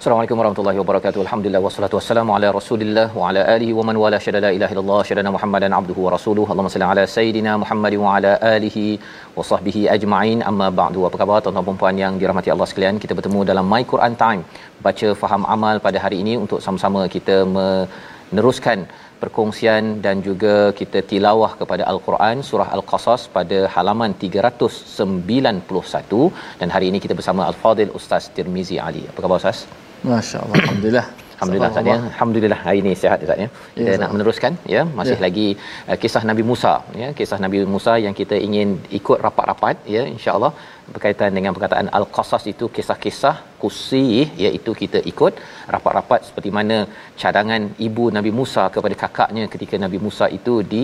Assalamualaikum 0.00 0.38
warahmatullahi 0.40 0.78
wabarakatuh. 0.80 1.20
Alhamdulillah 1.22 1.60
wassalatu 1.64 1.96
wassalamu 1.96 2.30
ala 2.36 2.48
Rasulillah 2.56 3.02
wa 3.18 3.24
ala 3.30 3.40
alihi 3.54 3.72
wa 3.78 3.82
man 3.88 3.96
wala 4.02 4.18
syada 4.24 4.38
la 4.44 4.50
ilaha 4.56 4.72
illallah 4.74 5.00
syadana 5.08 5.30
Muhammadan 5.34 5.72
abduhu 5.78 6.00
wa 6.06 6.10
rasuluhu. 6.14 6.48
Allahumma 6.52 6.72
salli 6.74 6.86
ala 6.92 7.02
sayidina 7.14 7.52
Muhammad 7.62 7.94
wa 8.02 8.12
ala 8.18 8.30
alihi 8.52 8.84
wa 9.38 9.44
sahbihi 9.50 9.82
ajma'in. 9.96 10.38
Amma 10.50 10.68
ba'du. 10.78 11.02
Apa 11.08 11.16
khabar 11.22 11.38
tuan-tuan 11.46 11.66
dan 11.68 11.76
puan 11.82 11.98
yang 12.04 12.14
dirahmati 12.22 12.52
Allah 12.54 12.68
sekalian? 12.70 13.00
Kita 13.02 13.16
bertemu 13.18 13.40
dalam 13.50 13.68
My 13.72 13.82
Quran 13.92 14.14
Time. 14.22 14.42
Baca 14.86 15.10
faham 15.24 15.44
amal 15.56 15.76
pada 15.88 16.00
hari 16.04 16.20
ini 16.24 16.34
untuk 16.44 16.62
sama-sama 16.66 17.02
kita 17.16 17.36
meneruskan 17.56 18.78
perkongsian 19.22 19.84
dan 20.06 20.16
juga 20.28 20.54
kita 20.80 20.98
tilawah 21.12 21.50
kepada 21.60 21.82
Al-Quran 21.92 22.36
surah 22.52 22.68
Al-Qasas 22.78 23.22
pada 23.36 23.58
halaman 23.76 24.10
391 24.24 26.24
dan 26.62 26.68
hari 26.76 26.88
ini 26.92 27.00
kita 27.04 27.14
bersama 27.20 27.44
Al-Fadil 27.50 27.94
Ustaz 28.00 28.24
Tirmizi 28.38 28.78
Ali. 28.88 29.04
Apa 29.12 29.20
khabar 29.26 29.38
Ustaz? 29.44 29.60
Masya 30.08 30.38
Allah 30.44 30.56
Alhamdulillah 30.62 31.06
Alhamdulillah 31.40 31.68
Ustaz 31.72 31.86
ya. 31.90 31.94
Alhamdulillah 32.08 32.58
hari 32.64 32.78
ini 32.82 32.90
sihat 33.02 33.18
Ustaz 33.24 33.38
ya. 33.42 33.48
Kita 33.76 33.90
Ya, 33.92 34.00
nak 34.02 34.10
meneruskan 34.14 34.52
ya 34.74 34.82
masih 34.98 35.16
Ya. 35.16 35.22
lagi 35.26 35.46
uh, 35.90 35.96
kisah 36.02 36.22
Nabi 36.30 36.42
Musa 36.50 36.72
ya 37.02 37.08
kisah 37.18 37.38
Nabi 37.44 37.58
Musa 37.74 37.92
yang 38.04 38.14
kita 38.20 38.36
ingin 38.46 38.68
ikut 38.98 39.18
rapat-rapat 39.26 39.76
ya 39.94 40.02
insya-Allah 40.14 40.52
berkaitan 40.94 41.30
dengan 41.38 41.52
perkataan 41.56 41.88
al-qasas 41.98 42.44
itu 42.52 42.66
kisah-kisah 42.76 43.34
kusih 43.62 44.24
iaitu 44.44 44.70
kita 44.82 45.00
ikut 45.12 45.32
rapat-rapat 45.74 46.20
seperti 46.28 46.50
mana 46.58 46.78
cadangan 47.22 47.62
ibu 47.88 48.06
Nabi 48.16 48.32
Musa 48.40 48.64
kepada 48.76 48.96
kakaknya 49.04 49.44
ketika 49.54 49.78
Nabi 49.84 50.00
Musa 50.06 50.28
itu 50.38 50.56
di 50.72 50.82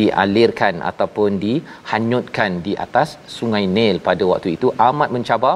dialirkan 0.00 0.76
ataupun 0.92 1.30
dihanyutkan 1.46 2.62
di 2.68 2.74
atas 2.86 3.10
Sungai 3.38 3.64
Nil 3.78 3.98
pada 4.10 4.24
waktu 4.32 4.50
itu 4.58 4.70
amat 4.90 5.10
mencabar 5.16 5.54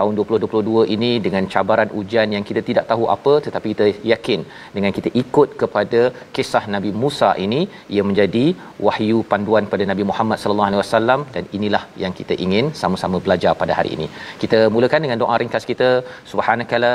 tahun 0.00 0.14
2022 0.20 0.84
ini 0.96 1.10
dengan 1.26 1.44
cabaran 1.54 1.90
ujian 2.00 2.28
yang 2.36 2.44
kita 2.48 2.60
tidak 2.68 2.84
tahu 2.90 3.04
apa 3.16 3.34
tetapi 3.46 3.68
kita 3.72 3.86
yakin 4.12 4.40
dengan 4.76 4.92
kita 4.98 5.10
ikut 5.22 5.48
kepada 5.62 6.00
kisah 6.36 6.64
Nabi 6.74 6.90
Musa 7.02 7.30
ini 7.46 7.60
ia 7.96 8.04
menjadi 8.10 8.44
wahyu 8.86 9.18
panduan 9.32 9.66
pada 9.72 9.86
Nabi 9.92 10.06
Muhammad 10.10 10.38
sallallahu 10.42 10.68
alaihi 10.70 10.82
wasallam 10.84 11.20
dan 11.36 11.44
inilah 11.58 11.82
yang 12.04 12.14
kita 12.20 12.36
ingin 12.46 12.66
sama-sama 12.82 13.18
belajar 13.26 13.54
pada 13.62 13.74
hari 13.78 13.92
ini. 13.96 14.06
Kita 14.42 14.60
mulakan 14.76 15.04
dengan 15.06 15.20
doa 15.22 15.36
ringkas 15.42 15.66
kita 15.72 15.90
subhanakala 16.32 16.92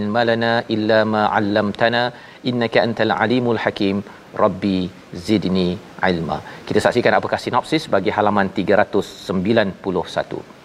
ilmalana 0.00 0.52
illa 0.76 1.00
ma 1.14 1.22
'allamtana 1.36 2.02
innaka 2.50 2.80
antal 2.86 3.14
alimul 3.24 3.60
hakim 3.64 3.96
rabbi 4.44 4.80
zidni 5.28 5.70
ilma. 6.10 6.38
Kita 6.68 6.80
saksikan 6.86 7.14
apakah 7.20 7.40
sinopsis 7.46 7.86
bagi 7.96 8.12
halaman 8.18 8.48
391 8.58 10.55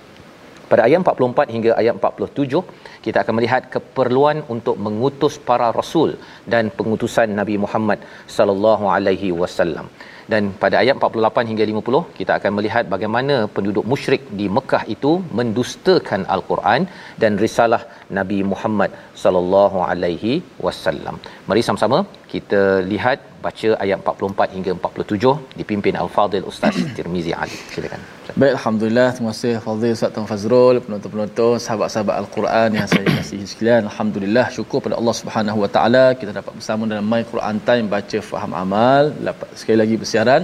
pada 0.71 0.81
ayat 0.87 0.99
44 1.03 1.53
hingga 1.55 1.71
ayat 1.81 1.93
47 1.99 2.61
kita 3.05 3.17
akan 3.23 3.35
melihat 3.39 3.63
keperluan 3.75 4.39
untuk 4.55 4.75
mengutus 4.85 5.35
para 5.49 5.67
rasul 5.79 6.11
dan 6.53 6.73
pengutusan 6.79 7.29
Nabi 7.39 7.57
Muhammad 7.65 7.99
sallallahu 8.37 8.87
alaihi 8.95 9.29
wasallam 9.41 9.87
dan 10.31 10.43
pada 10.63 10.75
ayat 10.81 10.95
48 10.97 11.49
hingga 11.51 11.65
50 11.71 12.01
kita 12.19 12.31
akan 12.39 12.51
melihat 12.57 12.83
bagaimana 12.93 13.35
penduduk 13.55 13.85
musyrik 13.91 14.23
di 14.39 14.45
Mekah 14.57 14.83
itu 14.95 15.11
mendustakan 15.39 16.23
al-Quran 16.35 16.81
dan 17.21 17.31
risalah 17.45 17.81
Nabi 18.19 18.39
Muhammad 18.51 18.91
sallallahu 19.23 19.79
alaihi 19.91 20.33
wasallam. 20.65 21.17
Mari 21.49 21.63
sama-sama 21.67 21.99
kita 22.33 22.61
lihat 22.91 23.19
baca 23.45 23.69
ayat 23.83 23.97
44 24.03 24.55
hingga 24.55 24.71
47 24.77 25.59
dipimpin 25.59 25.93
Al-Fadil 26.01 26.45
Ustaz 26.51 26.75
Tirmizi 26.97 27.31
Ali. 27.43 27.57
Silakan. 27.73 28.01
Baik, 28.41 28.53
Alhamdulillah. 28.57 29.07
Terima 29.15 29.31
kasih 29.33 29.53
Fadil 29.65 29.93
Ustaz 29.97 30.11
Tuan 30.15 30.27
Fazrul, 30.31 30.75
penonton-penonton, 30.85 31.53
sahabat-sahabat 31.65 32.15
Al-Quran 32.21 32.69
yang 32.79 32.87
saya 32.93 33.05
kasihi 33.17 33.47
sekalian. 33.53 33.81
Alhamdulillah, 33.91 34.45
syukur 34.57 34.79
pada 34.85 34.95
Allah 34.99 35.15
Subhanahu 35.21 35.57
Wa 35.63 35.69
Taala 35.75 36.05
kita 36.19 36.31
dapat 36.39 36.53
bersama 36.59 36.89
dalam 36.91 37.07
My 37.13 37.23
Quran 37.31 37.57
Time 37.69 37.85
baca 37.95 38.19
faham 38.31 38.53
amal. 38.63 39.03
Dapat 39.29 39.49
sekali 39.61 39.79
lagi 39.83 39.97
bersiaran. 40.03 40.43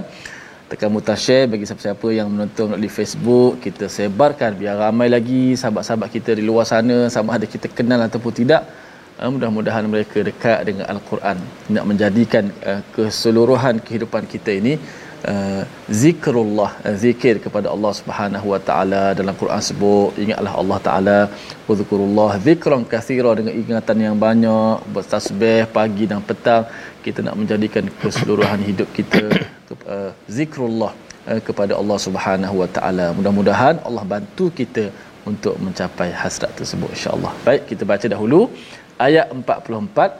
Tekan 0.68 0.92
butang 0.92 1.16
bagi 1.52 1.64
siapa-siapa 1.68 2.08
yang 2.16 2.28
menonton 2.32 2.64
melalui 2.68 2.92
Facebook, 2.96 3.52
kita 3.64 3.88
sebarkan 3.94 4.50
biar 4.60 4.76
ramai 4.84 5.08
lagi 5.14 5.56
sahabat-sahabat 5.60 6.08
kita 6.16 6.30
di 6.38 6.44
luar 6.48 6.68
sana 6.72 7.08
sama 7.14 7.30
ada 7.36 7.46
kita 7.54 7.72
kenal 7.78 8.00
ataupun 8.08 8.32
tidak. 8.40 8.62
Uh, 9.18 9.30
mudah-mudahan 9.34 9.84
mereka 9.92 10.18
dekat 10.26 10.58
dengan 10.68 10.84
Al-Quran. 10.92 11.38
Nak 11.74 11.84
menjadikan 11.90 12.44
uh, 12.70 12.80
keseluruhan 12.94 13.82
kehidupan 13.86 14.22
kita 14.32 14.50
ini 14.60 14.74
uh, 15.30 15.62
zikrullah 16.00 16.70
uh, 16.86 16.94
zikir 17.02 17.34
kepada 17.44 17.66
Allah 17.74 17.92
Subhanahu 18.00 18.46
wa 18.52 18.60
taala. 18.68 19.02
Dalam 19.20 19.34
Quran 19.40 19.62
sebut 19.70 20.14
ingatlah 20.24 20.52
Allah 20.62 20.78
taala 20.86 21.18
wazkurullah 21.66 22.30
zikran 22.46 22.86
kathira 22.92 23.32
dengan 23.40 23.54
ingatan 23.62 23.98
yang 24.06 24.16
banyak 24.26 24.86
bertasbih 24.94 25.66
pagi 25.78 26.06
dan 26.12 26.22
petang. 26.30 26.70
Kita 27.06 27.18
nak 27.26 27.36
menjadikan 27.42 27.90
keseluruhan 28.00 28.62
hidup 28.70 28.88
kita 29.00 29.24
uh, 29.96 30.10
zikrullah 30.38 30.94
uh, 31.26 31.40
kepada 31.48 31.74
Allah 31.80 31.98
Subhanahu 32.06 32.56
wa 32.62 32.70
taala. 32.78 33.08
Mudah-mudahan 33.18 33.82
Allah 33.82 34.06
bantu 34.14 34.46
kita 34.62 34.86
untuk 35.30 35.54
mencapai 35.58 36.10
hasrat 36.22 36.52
tersebut 36.58 36.90
insyaallah. 36.96 37.32
Baik 37.48 37.62
kita 37.72 37.82
baca 37.94 38.06
dahulu 38.16 38.42
ayat 38.99 39.31
44 39.31 40.11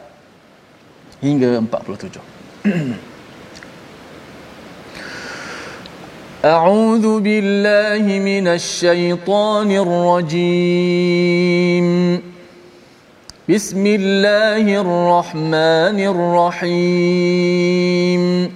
hingga 1.24 1.62
47 1.62 2.20
أعوذ 6.44 7.24
بالله 7.24 8.04
من 8.20 8.48
الشيطان 8.52 9.72
الرجيم 10.12 11.88
بسم 13.50 13.84
الله 13.88 14.66
الرحمن 14.84 15.98
الرحيم 16.68 18.52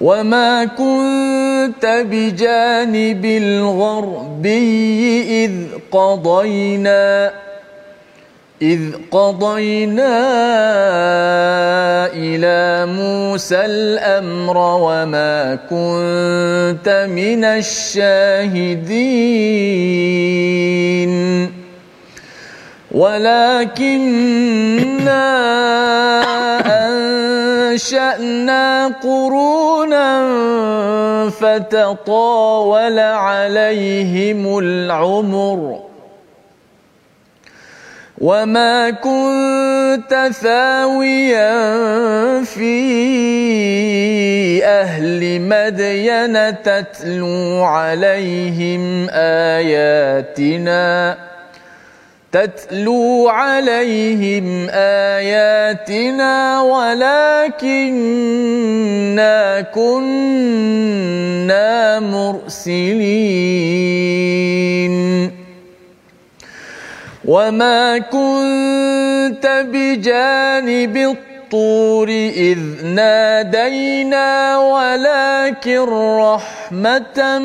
وما 0.00 0.64
كنت 0.64 2.04
بجانب 2.10 3.24
الغربي 3.24 4.64
إذ 5.44 5.52
قضينا 5.92 7.32
إذ 8.61 8.81
قضينا 9.11 10.19
إلى 12.11 12.85
موسى 12.91 13.65
الأمر 13.65 14.57
وما 14.57 15.55
كنت 15.55 17.07
من 17.09 17.43
الشاهدين 17.43 18.79
ولكننا 22.91 24.49
أنشأنا 27.71 28.87
قرونا 28.87 30.19
فتطاول 31.29 32.99
عليهم 32.99 34.57
العمر 34.59 35.88
وما 38.19 38.89
كنت 38.89 40.29
ثاويا 40.41 41.53
في 42.43 42.75
أهل 44.65 45.41
مدين 45.41 46.61
تتلو 46.63 47.63
عليهم 47.63 49.07
آياتنا 49.59 51.17
تتلو 52.31 53.29
عليهم 53.29 54.67
آياتنا 54.69 56.61
ولكننا 56.61 58.01
كنا 59.61 60.89
مرسلين 61.99 63.48
وما 67.29 67.97
كنت 67.97 69.45
بجانب 69.45 70.97
الطور 70.97 72.09
إذ 72.49 72.59
نادينا 72.85 74.57
ولكن 74.57 75.85
رحمة 76.17 77.39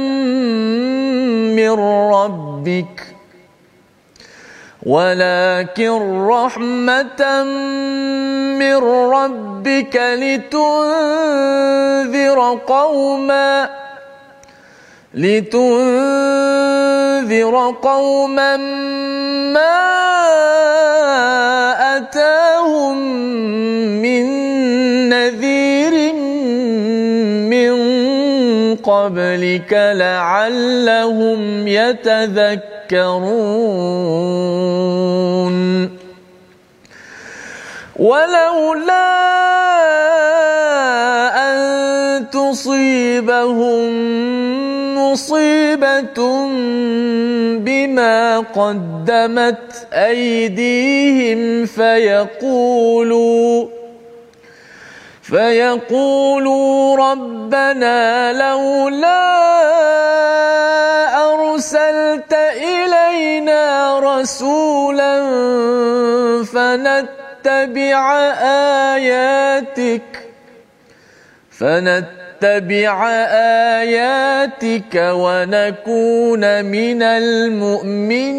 من 1.52 1.70
ربك 2.14 2.96
ولكن 4.82 6.26
رحمة 6.28 7.42
من 8.58 8.76
ربك 9.12 9.96
لتنذر 9.96 10.78
قوما 12.66 13.83
لتنذر 15.14 16.74
قوما 17.82 18.56
ما 19.56 19.80
أتاهم 21.96 22.98
من 24.02 24.24
نذير 25.08 26.12
من 27.52 27.74
قبلك 28.76 29.72
لعلهم 29.72 31.68
يتذكرون. 31.68 32.74
تذكرون 32.94 33.58
ولولا 37.96 39.08
أن 41.36 42.30
تصيبهم 42.30 43.94
مصيبة 45.14 46.18
بما 47.58 48.38
قدمت 48.38 49.86
أيديهم 49.92 51.66
فيقولوا 51.66 53.66
فيقولوا 55.22 56.96
ربنا 56.96 58.32
لولا 58.32 59.24
أرسلت 61.32 62.32
إلينا 62.56 63.98
رسولا 63.98 65.14
فنتبع 66.44 68.12
آياتك 68.94 70.02
فنتبع 71.50 72.23
آياتك 73.82 74.94
ونكون 74.94 76.64
من 76.64 77.02
المؤمنين. 77.02 78.34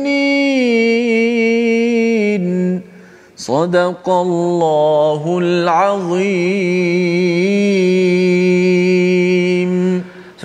صدق 3.38 4.10
الله 4.10 5.40
العظيم. 5.42 6.26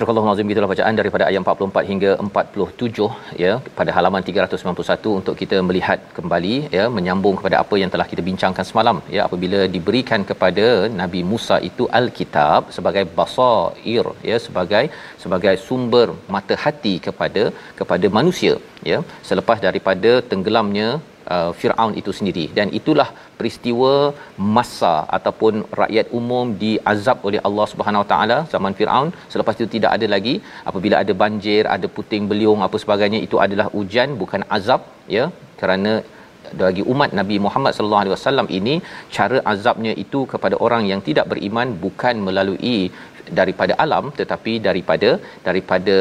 Surah 0.01 0.13
Al-Azim 0.21 0.51
itulah 0.51 0.69
bacaan 0.71 0.95
daripada 0.99 1.23
ayat 1.27 1.39
44 1.41 1.89
hingga 1.89 2.11
47 2.23 3.41
ya 3.41 3.51
pada 3.79 3.91
halaman 3.95 4.21
391 4.29 5.11
untuk 5.19 5.35
kita 5.41 5.57
melihat 5.67 5.99
kembali 6.17 6.55
ya 6.75 6.85
menyambung 6.95 7.35
kepada 7.39 7.57
apa 7.63 7.75
yang 7.81 7.91
telah 7.93 8.07
kita 8.11 8.21
bincangkan 8.29 8.65
semalam 8.69 8.97
ya 9.15 9.21
apabila 9.27 9.59
diberikan 9.75 10.23
kepada 10.29 10.65
Nabi 11.01 11.21
Musa 11.31 11.57
itu 11.69 11.85
al-kitab 11.99 12.73
sebagai 12.77 13.03
basair 13.19 14.07
ya 14.29 14.39
sebagai 14.47 14.83
sebagai 15.25 15.55
sumber 15.67 16.07
mata 16.35 16.57
hati 16.65 16.95
kepada 17.07 17.43
kepada 17.81 18.09
manusia 18.17 18.55
ya 18.91 18.99
selepas 19.29 19.59
daripada 19.67 20.13
tenggelamnya 20.33 20.89
uh, 21.35 21.51
Firaun 21.59 21.93
itu 22.01 22.11
sendiri. 22.19 22.45
Dan 22.57 22.69
itulah 22.79 23.09
peristiwa 23.39 23.91
masa 24.57 24.93
ataupun 25.17 25.53
rakyat 25.81 26.07
umum 26.19 26.55
diazab 26.63 27.19
oleh 27.29 27.41
Allah 27.49 27.67
Subhanahu 27.73 28.03
Wa 28.03 28.09
Taala 28.13 28.37
zaman 28.53 28.75
Firaun. 28.79 29.11
Selepas 29.35 29.55
itu 29.59 29.69
tidak 29.75 29.93
ada 29.97 30.09
lagi. 30.15 30.35
Apabila 30.71 30.97
ada 31.03 31.15
banjir 31.23 31.61
ada 31.75 31.89
puting 31.97 32.25
beliung 32.31 32.61
apa 32.67 32.79
sebagainya 32.85 33.21
itu 33.27 33.37
adalah 33.45 33.67
ujian 33.81 34.11
bukan 34.23 34.43
azab 34.57 34.83
ya. 35.17 35.27
Kerana 35.61 35.93
bagi 36.61 36.83
umat 36.93 37.09
Nabi 37.19 37.35
Muhammad 37.45 37.73
sallallahu 37.75 38.03
alaihi 38.03 38.15
wasallam 38.15 38.47
ini 38.57 38.75
cara 39.15 39.39
azabnya 39.53 39.93
itu 40.03 40.19
kepada 40.33 40.55
orang 40.65 40.83
yang 40.91 41.01
tidak 41.07 41.25
beriman 41.31 41.69
bukan 41.83 42.15
melalui 42.27 42.79
daripada 43.39 43.73
alam 43.83 44.05
tetapi 44.19 44.53
daripada 44.67 45.09
daripada 45.47 45.97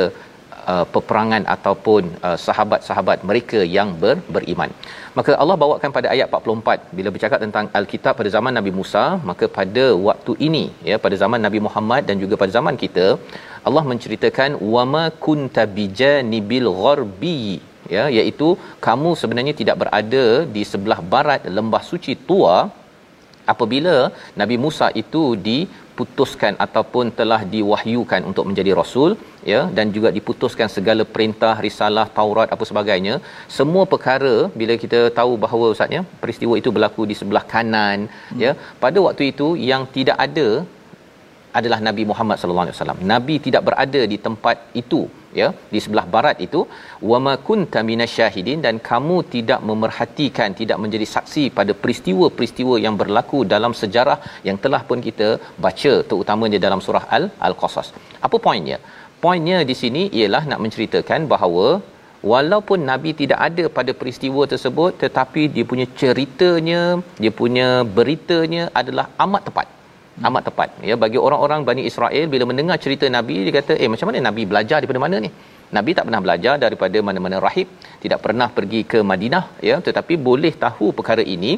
uh, 0.70 0.84
peperangan 0.94 1.42
ataupun 1.54 2.02
uh, 2.28 2.38
sahabat-sahabat 2.46 3.18
mereka 3.30 3.60
yang 3.76 3.90
ber, 4.02 4.16
beriman. 4.34 4.72
Maka 5.18 5.32
Allah 5.42 5.56
bawakan 5.62 5.90
pada 5.96 6.08
ayat 6.14 6.26
44 6.38 6.96
bila 6.98 7.08
bercakap 7.14 7.40
tentang 7.44 7.66
al-kitab 7.80 8.14
pada 8.20 8.30
zaman 8.36 8.54
Nabi 8.58 8.72
Musa, 8.80 9.04
maka 9.30 9.46
pada 9.58 9.86
waktu 10.08 10.34
ini 10.48 10.64
ya 10.90 10.98
pada 11.04 11.18
zaman 11.22 11.42
Nabi 11.46 11.60
Muhammad 11.66 12.04
dan 12.10 12.18
juga 12.24 12.36
pada 12.42 12.54
zaman 12.58 12.76
kita 12.84 13.06
Allah 13.68 13.84
menceritakan 13.92 14.50
wama 14.74 15.04
kunta 15.24 15.64
bijanibil 15.78 16.68
gharbi 16.82 17.42
ya 17.94 18.04
iaitu 18.18 18.48
kamu 18.86 19.10
sebenarnya 19.20 19.54
tidak 19.60 19.76
berada 19.82 20.24
di 20.54 20.62
sebelah 20.72 21.00
barat 21.14 21.42
lembah 21.58 21.82
suci 21.90 22.14
tua 22.28 22.56
apabila 23.52 23.96
Nabi 24.40 24.56
Musa 24.64 24.88
itu 25.02 25.22
diputuskan 26.00 26.54
ataupun 26.64 27.06
telah 27.18 27.40
diwahyukan 27.54 28.20
untuk 28.30 28.44
menjadi 28.48 28.72
rasul 28.80 29.10
ya 29.52 29.60
dan 29.76 29.86
juga 29.96 30.08
diputuskan 30.16 30.68
segala 30.76 31.02
perintah 31.14 31.54
risalah 31.66 32.06
Taurat 32.18 32.48
apa 32.54 32.64
sebagainya 32.70 33.14
semua 33.58 33.84
perkara 33.92 34.34
bila 34.60 34.74
kita 34.84 35.00
tahu 35.18 35.32
bahawa 35.44 35.68
ustaznya 35.74 36.02
peristiwa 36.22 36.56
itu 36.60 36.70
berlaku 36.76 37.04
di 37.10 37.16
sebelah 37.20 37.44
kanan 37.54 37.98
hmm. 38.08 38.40
ya 38.44 38.52
pada 38.84 38.98
waktu 39.06 39.24
itu 39.32 39.48
yang 39.70 39.84
tidak 39.96 40.18
ada 40.26 40.48
adalah 41.58 41.78
Nabi 41.88 42.02
Muhammad 42.10 42.36
sallallahu 42.40 42.66
alaihi 42.66 42.76
wasallam. 42.76 43.00
Nabi 43.12 43.34
tidak 43.46 43.62
berada 43.68 44.02
di 44.12 44.16
tempat 44.26 44.56
itu 44.82 45.00
ya 45.40 45.48
di 45.72 45.80
sebelah 45.84 46.06
barat 46.14 46.36
itu 46.46 46.60
wama 47.10 47.34
kunta 47.48 47.80
minasyahidin 47.90 48.60
dan 48.66 48.76
kamu 48.88 49.16
tidak 49.34 49.60
memerhatikan 49.70 50.56
tidak 50.60 50.78
menjadi 50.84 51.06
saksi 51.14 51.44
pada 51.58 51.74
peristiwa-peristiwa 51.82 52.74
yang 52.86 52.96
berlaku 53.02 53.40
dalam 53.54 53.74
sejarah 53.82 54.18
yang 54.48 54.58
telah 54.64 54.82
pun 54.88 55.00
kita 55.08 55.28
baca 55.66 55.92
terutamanya 56.10 56.60
dalam 56.66 56.82
surah 56.86 57.04
al 57.18 57.26
al-qasas. 57.48 57.88
Apa 58.26 58.36
poinnya? 58.46 58.78
Poinnya 59.24 59.58
di 59.70 59.74
sini 59.82 60.02
ialah 60.18 60.42
nak 60.50 60.60
menceritakan 60.64 61.22
bahawa 61.32 61.66
walaupun 62.32 62.78
nabi 62.90 63.10
tidak 63.20 63.40
ada 63.48 63.64
pada 63.76 63.92
peristiwa 64.00 64.42
tersebut 64.52 64.92
tetapi 65.02 65.42
dia 65.54 65.64
punya 65.70 65.86
ceritanya 66.00 66.80
dia 67.22 67.32
punya 67.40 67.68
beritanya 67.98 68.64
adalah 68.80 69.06
amat 69.24 69.44
tepat 69.48 69.66
amat 70.28 70.42
tepat. 70.48 70.68
Ya 70.88 70.94
bagi 71.02 71.18
orang-orang 71.26 71.60
Bani 71.68 71.82
Israel 71.90 72.24
bila 72.34 72.44
mendengar 72.50 72.76
cerita 72.84 73.06
nabi 73.16 73.36
dia 73.46 73.54
kata 73.58 73.74
eh 73.82 73.88
macam 73.94 74.08
mana 74.10 74.20
nabi 74.28 74.44
belajar 74.52 74.78
daripada 74.80 75.02
mana 75.06 75.18
ni? 75.26 75.30
Nabi 75.76 75.90
tak 75.96 76.04
pernah 76.06 76.22
belajar 76.24 76.54
daripada 76.64 76.98
mana-mana 77.08 77.38
rahib 77.46 77.68
tidak 78.04 78.20
pernah 78.24 78.48
pergi 78.56 78.80
ke 78.92 79.00
Madinah 79.10 79.44
ya. 79.70 79.76
Tetapi 79.88 80.14
boleh 80.28 80.52
tahu 80.64 80.88
perkara 81.00 81.24
ini. 81.36 81.52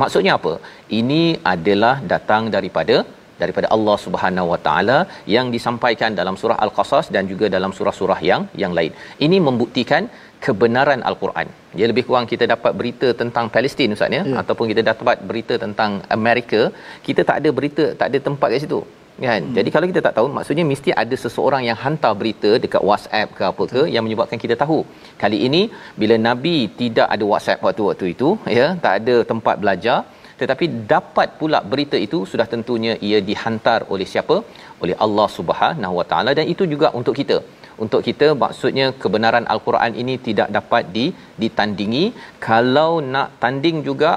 Maksudnya 0.00 0.32
apa? 0.38 0.54
Ini 1.00 1.22
adalah 1.54 1.94
datang 2.14 2.42
daripada 2.56 2.96
daripada 3.40 3.66
Allah 3.74 3.96
Subhanahu 4.04 4.48
Wa 4.52 4.58
Taala 4.66 4.98
yang 5.34 5.46
disampaikan 5.54 6.12
dalam 6.20 6.36
surah 6.40 6.58
Al-Qasas 6.64 7.06
dan 7.14 7.24
juga 7.32 7.46
dalam 7.56 7.72
surah-surah 7.78 8.20
yang 8.30 8.42
yang 8.62 8.72
lain. 8.78 8.92
Ini 9.26 9.38
membuktikan 9.48 10.04
kebenaran 10.44 11.00
Al-Quran. 11.08 11.48
Ya 11.80 11.86
lebih 11.90 12.04
kurang 12.08 12.26
kita 12.32 12.44
dapat 12.54 12.72
berita 12.80 13.08
tentang 13.20 13.46
Palestin 13.54 13.94
ustaz 13.96 14.16
ya, 14.16 14.22
ya. 14.30 14.36
ataupun 14.42 14.66
kita 14.72 14.82
dapat 14.90 15.16
berita 15.30 15.54
tentang 15.64 15.90
Amerika, 16.16 16.60
kita 17.06 17.22
tak 17.28 17.38
ada 17.40 17.50
berita, 17.58 17.84
tak 18.00 18.08
ada 18.10 18.20
tempat 18.28 18.50
kat 18.54 18.62
situ. 18.66 18.80
kan 19.24 19.40
hmm. 19.42 19.54
jadi 19.56 19.68
kalau 19.74 19.86
kita 19.90 20.00
tak 20.06 20.14
tahu 20.16 20.26
maksudnya 20.38 20.64
mesti 20.70 20.90
ada 21.02 21.16
seseorang 21.22 21.62
yang 21.68 21.78
hantar 21.84 22.12
berita 22.20 22.50
dekat 22.64 22.82
WhatsApp 22.88 23.28
ke 23.38 23.42
apa 23.50 23.64
ke 23.72 23.82
yang 23.94 24.04
menyebabkan 24.06 24.38
kita 24.42 24.54
tahu 24.62 24.78
kali 25.22 25.38
ini 25.46 25.62
bila 26.00 26.16
nabi 26.26 26.56
tidak 26.80 27.08
ada 27.14 27.24
WhatsApp 27.30 27.64
waktu-waktu 27.66 28.06
itu 28.14 28.28
ya 28.58 28.66
tak 28.84 28.94
ada 29.00 29.14
tempat 29.30 29.56
belajar 29.62 29.98
tetapi 30.40 30.64
dapat 30.92 31.28
pula 31.40 31.58
berita 31.72 31.96
itu 32.06 32.18
sudah 32.30 32.46
tentunya 32.54 32.94
ia 33.08 33.18
dihantar 33.30 33.78
oleh 33.94 34.06
siapa 34.12 34.36
oleh 34.82 34.96
Allah 35.04 35.28
Subhanahu 35.36 35.94
Wa 36.00 36.06
Taala 36.10 36.32
dan 36.38 36.46
itu 36.54 36.64
juga 36.72 36.88
untuk 37.00 37.14
kita 37.20 37.36
untuk 37.84 38.00
kita 38.08 38.28
maksudnya 38.42 38.86
kebenaran 39.02 39.46
al-Quran 39.54 39.92
ini 40.02 40.14
tidak 40.28 40.48
dapat 40.58 40.84
di 40.96 41.06
ditandingi 41.42 42.04
kalau 42.48 42.92
nak 43.14 43.30
tanding 43.42 43.78
juga 43.88 44.12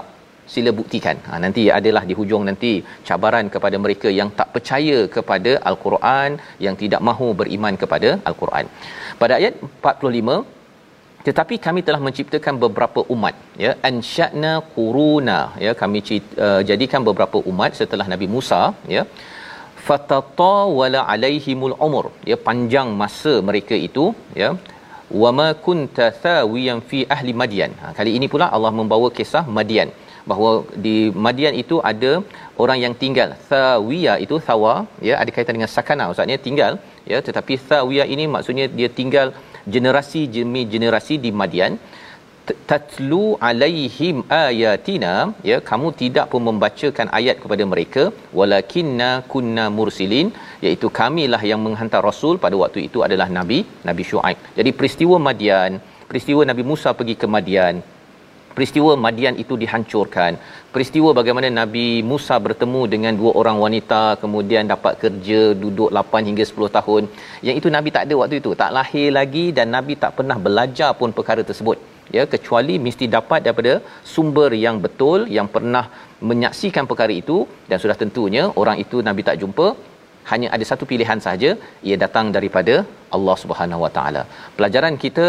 sila 0.53 0.71
buktikan. 0.79 1.17
Ha, 1.29 1.39
nanti 1.45 1.63
adalah 1.79 2.03
di 2.09 2.13
hujung 2.19 2.43
nanti 2.49 2.71
cabaran 3.07 3.47
kepada 3.55 3.77
mereka 3.83 4.09
yang 4.19 4.29
tak 4.39 4.49
percaya 4.55 4.99
kepada 5.15 5.51
al-Quran, 5.69 6.29
yang 6.65 6.75
tidak 6.83 7.01
mahu 7.09 7.27
beriman 7.41 7.75
kepada 7.81 8.11
al-Quran. 8.29 8.65
Pada 9.21 9.35
ayat 9.39 9.53
45 9.65 10.57
tetapi 11.27 11.55
kami 11.65 11.81
telah 11.87 12.01
menciptakan 12.05 12.55
beberapa 12.63 12.99
umat 13.13 13.35
ya 13.63 13.71
ansha'na 13.89 14.51
quruna 14.75 15.39
ya 15.65 15.71
kami 15.81 15.99
uh, 16.45 16.61
jadikan 16.69 17.01
beberapa 17.09 17.37
umat 17.51 17.71
setelah 17.79 18.05
Nabi 18.13 18.27
Musa 18.35 18.61
ya 18.95 19.03
fatatawala 19.88 21.01
alaihimul 21.13 21.75
umur. 21.88 22.05
Ya 22.31 22.38
panjang 22.48 22.89
masa 23.01 23.33
mereka 23.50 23.75
itu 23.88 24.05
ya. 24.41 24.50
Wama 25.21 25.48
kunta 25.65 26.07
thawiyan 26.24 26.79
fi 26.89 27.00
ahli 27.15 27.31
madyan 27.41 27.71
ha, 27.81 27.86
kali 27.98 28.12
ini 28.17 28.27
pula 28.33 28.45
Allah 28.55 28.71
membawa 28.79 29.07
kisah 29.17 29.43
Madian. 29.57 29.89
Bahawa 30.29 30.51
di 30.86 30.95
Madian 31.25 31.53
itu 31.62 31.75
ada 31.91 32.12
orang 32.63 32.77
yang 32.86 32.93
tinggal. 33.03 33.29
Thawiya 33.50 34.15
itu 34.25 34.38
thawa 34.48 34.74
ya 35.07 35.15
ada 35.21 35.31
kaitan 35.36 35.55
dengan 35.57 35.71
sakana. 35.75 36.05
Maksudnya 36.09 36.39
tinggal 36.48 36.74
ya. 37.12 37.19
Tetapi 37.27 37.53
thawiya 37.69 38.05
ini 38.13 38.25
maksudnya 38.36 38.67
dia 38.79 38.89
tinggal 39.00 39.29
generasi 39.75 40.21
demi 40.36 40.62
generasi 40.74 41.15
di 41.25 41.31
Madian 41.41 41.74
tatlu 42.71 43.23
alaihim 43.49 44.17
ayatina. 44.43 45.13
Ya 45.49 45.59
kamu 45.69 45.89
tidak 46.01 46.25
pun 46.31 46.43
membacakan 46.49 47.09
ayat 47.19 47.37
kepada 47.43 47.65
mereka. 47.73 48.03
Walakinna 48.39 49.11
kunna 49.33 49.67
mursilin. 49.77 50.29
Iaitu 50.65 50.89
kamilah 50.99 51.41
yang 51.51 51.61
menghantar 51.65 52.01
rasul 52.09 52.35
pada 52.45 52.55
waktu 52.63 52.79
itu 52.87 52.99
adalah 53.07 53.27
nabi 53.37 53.59
nabi 53.89 54.03
syuaib 54.09 54.37
jadi 54.57 54.71
peristiwa 54.79 55.15
madian 55.27 55.71
peristiwa 56.09 56.41
nabi 56.51 56.63
Musa 56.71 56.91
pergi 56.99 57.15
ke 57.21 57.29
madian 57.37 57.77
peristiwa 58.59 58.93
Madian 59.03 59.35
itu 59.41 59.53
dihancurkan. 59.61 60.31
Peristiwa 60.73 61.09
bagaimana 61.19 61.47
Nabi 61.59 61.85
Musa 62.09 62.35
bertemu 62.45 62.81
dengan 62.93 63.13
dua 63.19 63.31
orang 63.41 63.57
wanita 63.63 64.01
kemudian 64.23 64.67
dapat 64.73 64.99
kerja 65.03 65.41
duduk 65.61 65.89
8 65.99 66.27
hingga 66.29 66.43
10 66.49 66.77
tahun. 66.77 67.03
Yang 67.47 67.55
itu 67.61 67.67
Nabi 67.75 67.89
tak 67.95 68.03
ada 68.05 68.15
waktu 68.21 68.35
itu. 68.41 68.51
Tak 68.61 68.73
lahir 68.77 69.07
lagi 69.19 69.45
dan 69.57 69.71
Nabi 69.75 69.95
tak 70.03 70.11
pernah 70.17 70.37
belajar 70.47 70.91
pun 70.99 71.15
perkara 71.19 71.45
tersebut 71.49 71.79
ya 72.17 72.23
kecuali 72.33 72.75
mesti 72.85 73.05
dapat 73.17 73.39
daripada 73.45 73.73
sumber 74.13 74.49
yang 74.65 74.77
betul 74.85 75.19
yang 75.37 75.47
pernah 75.55 75.85
menyaksikan 76.29 76.85
perkara 76.91 77.13
itu 77.21 77.37
dan 77.69 77.77
sudah 77.83 77.97
tentunya 78.03 78.43
orang 78.61 78.77
itu 78.83 78.97
Nabi 79.09 79.23
tak 79.29 79.39
jumpa 79.43 79.67
hanya 80.31 80.47
ada 80.55 80.65
satu 80.69 80.83
pilihan 80.89 81.19
sahaja 81.25 81.51
ia 81.89 81.95
datang 82.03 82.25
daripada 82.35 82.75
Allah 83.17 83.35
Subhanahu 83.43 83.81
Wa 83.85 83.91
Taala. 83.97 84.23
Pelajaran 84.57 84.95
kita 85.03 85.27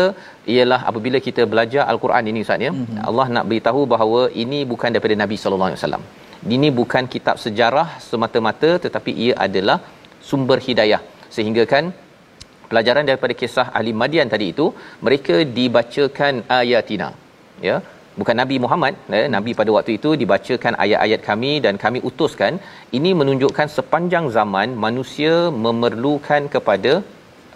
ialah 0.55 0.81
apabila 0.91 1.19
kita 1.27 1.45
belajar 1.53 1.85
al-Quran 1.93 2.27
ini 2.31 2.43
Ustaz 2.47 2.67
ya, 2.67 2.73
mm-hmm. 2.75 3.01
Allah 3.11 3.27
nak 3.37 3.47
beritahu 3.51 3.83
bahawa 3.95 4.21
ini 4.45 4.61
bukan 4.73 4.91
daripada 4.95 5.17
Nabi 5.23 5.39
sallallahu 5.43 5.71
alaihi 5.71 5.81
wasallam. 5.83 6.05
Ini 6.57 6.69
bukan 6.81 7.05
kitab 7.15 7.37
sejarah 7.45 7.89
semata-mata 8.11 8.71
tetapi 8.85 9.13
ia 9.25 9.35
adalah 9.47 9.79
sumber 10.31 10.59
hidayah. 10.69 11.01
Sehingga 11.37 11.65
kan 11.73 11.85
pelajaran 12.71 13.05
daripada 13.11 13.35
kisah 13.41 13.67
ahli 13.79 13.93
Madian 14.03 14.29
tadi 14.35 14.49
itu 14.55 14.67
mereka 15.07 15.37
dibacakan 15.59 16.35
ayatina. 16.59 17.09
Ya? 17.69 17.77
Bukan 18.21 18.37
Nabi 18.41 18.57
Muhammad 18.65 18.95
eh, 19.19 19.27
Nabi 19.35 19.51
pada 19.61 19.71
waktu 19.77 19.93
itu 19.99 20.11
dibacakan 20.23 20.75
ayat-ayat 20.85 21.21
kami 21.29 21.53
dan 21.65 21.75
kami 21.85 21.99
utuskan 22.09 22.55
ini 22.99 23.11
menunjukkan 23.21 23.69
sepanjang 23.77 24.27
zaman 24.37 24.69
manusia 24.85 25.35
memerlukan 25.65 26.43
kepada 26.55 26.93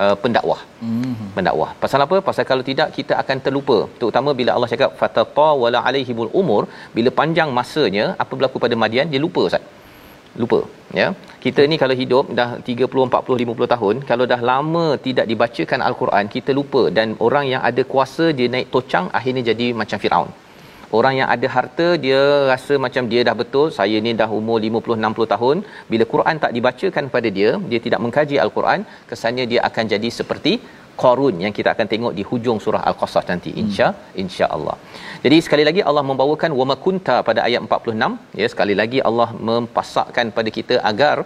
uh, 0.05 0.17
pendakwah. 0.23 0.61
Mm-hmm. 0.87 1.29
pendakwah. 1.37 1.71
Pasal 1.83 2.01
apa? 2.07 2.17
Pasal 2.29 2.45
kalau 2.51 2.65
tidak 2.71 2.89
kita 2.99 3.15
akan 3.23 3.39
terlupa. 3.47 3.79
Terutama 4.01 4.33
bila 4.41 4.51
Allah 4.57 4.71
cakap 4.75 4.93
fatata 5.01 5.49
wala 5.63 5.81
alaihimul 5.91 6.31
umur 6.43 6.63
bila 6.97 7.13
panjang 7.21 7.51
masanya 7.59 8.07
apa 8.25 8.33
berlaku 8.39 8.63
pada 8.67 8.79
Madian? 8.85 9.11
Dia 9.15 9.23
lupa 9.27 9.43
ustaz 9.49 9.65
lupa 10.43 10.61
ya. 11.01 11.09
Kita 11.45 11.63
ni 11.71 11.77
kalau 11.83 11.97
hidup 12.03 12.27
dah 12.39 12.49
30 12.69 13.09
40 13.09 13.43
50 13.43 13.73
tahun 13.75 13.97
kalau 14.11 14.25
dah 14.33 14.41
lama 14.51 14.87
tidak 15.07 15.27
dibacakan 15.33 15.81
al-Quran 15.89 16.25
kita 16.37 16.51
lupa. 16.59 16.83
Dan 16.97 17.09
orang 17.27 17.47
yang 17.53 17.63
ada 17.71 17.85
kuasa 17.93 18.27
dia 18.39 18.49
naik 18.55 18.69
tocang 18.77 19.09
akhirnya 19.19 19.45
jadi 19.51 19.69
macam 19.83 20.01
Firaun. 20.05 20.31
Orang 20.97 21.15
yang 21.19 21.29
ada 21.35 21.47
harta 21.55 21.87
dia 22.05 22.21
rasa 22.51 22.75
macam 22.85 23.05
dia 23.13 23.21
dah 23.29 23.35
betul 23.41 23.67
saya 23.79 23.97
ni 24.07 24.13
dah 24.21 24.29
umur 24.39 24.59
50 24.67 24.99
60 25.01 25.33
tahun. 25.35 25.57
Bila 25.93 26.05
Quran 26.13 26.37
tak 26.45 26.53
dibacakan 26.57 27.05
pada 27.15 27.29
dia 27.39 27.51
dia 27.71 27.81
tidak 27.87 28.01
mengkaji 28.05 28.39
al-Quran 28.45 28.83
kesannya 29.11 29.47
dia 29.53 29.61
akan 29.69 29.85
jadi 29.95 30.11
seperti 30.21 30.55
Qarun 31.03 31.37
yang 31.45 31.53
kita 31.59 31.69
akan 31.75 31.87
tengok 31.93 32.13
di 32.19 32.23
hujung 32.31 32.59
surah 32.65 32.83
Al-Qasas 32.91 33.25
nanti 33.31 33.51
insya 33.63 33.89
hmm. 33.93 34.21
insya-Allah. 34.23 34.77
Jadi 35.25 35.37
sekali 35.47 35.65
lagi 35.69 35.81
Allah 35.91 36.05
membawakan 36.11 36.53
wama 36.61 36.77
kunta 36.85 37.17
pada 37.29 37.41
ayat 37.47 37.61
46 37.69 38.41
ya 38.41 38.49
sekali 38.53 38.75
lagi 38.81 39.01
Allah 39.09 39.29
mempasakkan 39.49 40.29
pada 40.39 40.53
kita 40.59 40.77
agar 40.93 41.17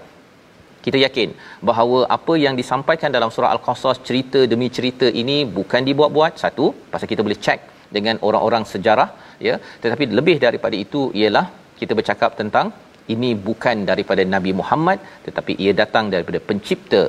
kita 0.86 0.98
yakin 1.06 1.30
bahawa 1.68 1.98
apa 2.16 2.34
yang 2.44 2.54
disampaikan 2.60 3.10
dalam 3.16 3.30
surah 3.34 3.50
Al-Qasas 3.54 3.98
cerita 4.08 4.40
demi 4.52 4.68
cerita 4.76 5.06
ini 5.22 5.38
bukan 5.58 5.82
dibuat-buat 5.88 6.34
satu 6.42 6.66
pasal 6.92 7.08
kita 7.12 7.24
boleh 7.26 7.40
check 7.46 7.60
dengan 7.96 8.16
orang-orang 8.28 8.64
sejarah 8.72 9.08
ya 9.48 9.54
tetapi 9.82 10.04
lebih 10.18 10.36
daripada 10.46 10.76
itu 10.84 11.00
ialah 11.20 11.46
kita 11.80 11.92
bercakap 11.98 12.30
tentang 12.40 12.68
ini 13.14 13.30
bukan 13.48 13.76
daripada 13.90 14.22
Nabi 14.34 14.52
Muhammad 14.60 14.98
tetapi 15.26 15.52
ia 15.64 15.72
datang 15.82 16.06
daripada 16.14 16.38
pencipta 16.48 17.02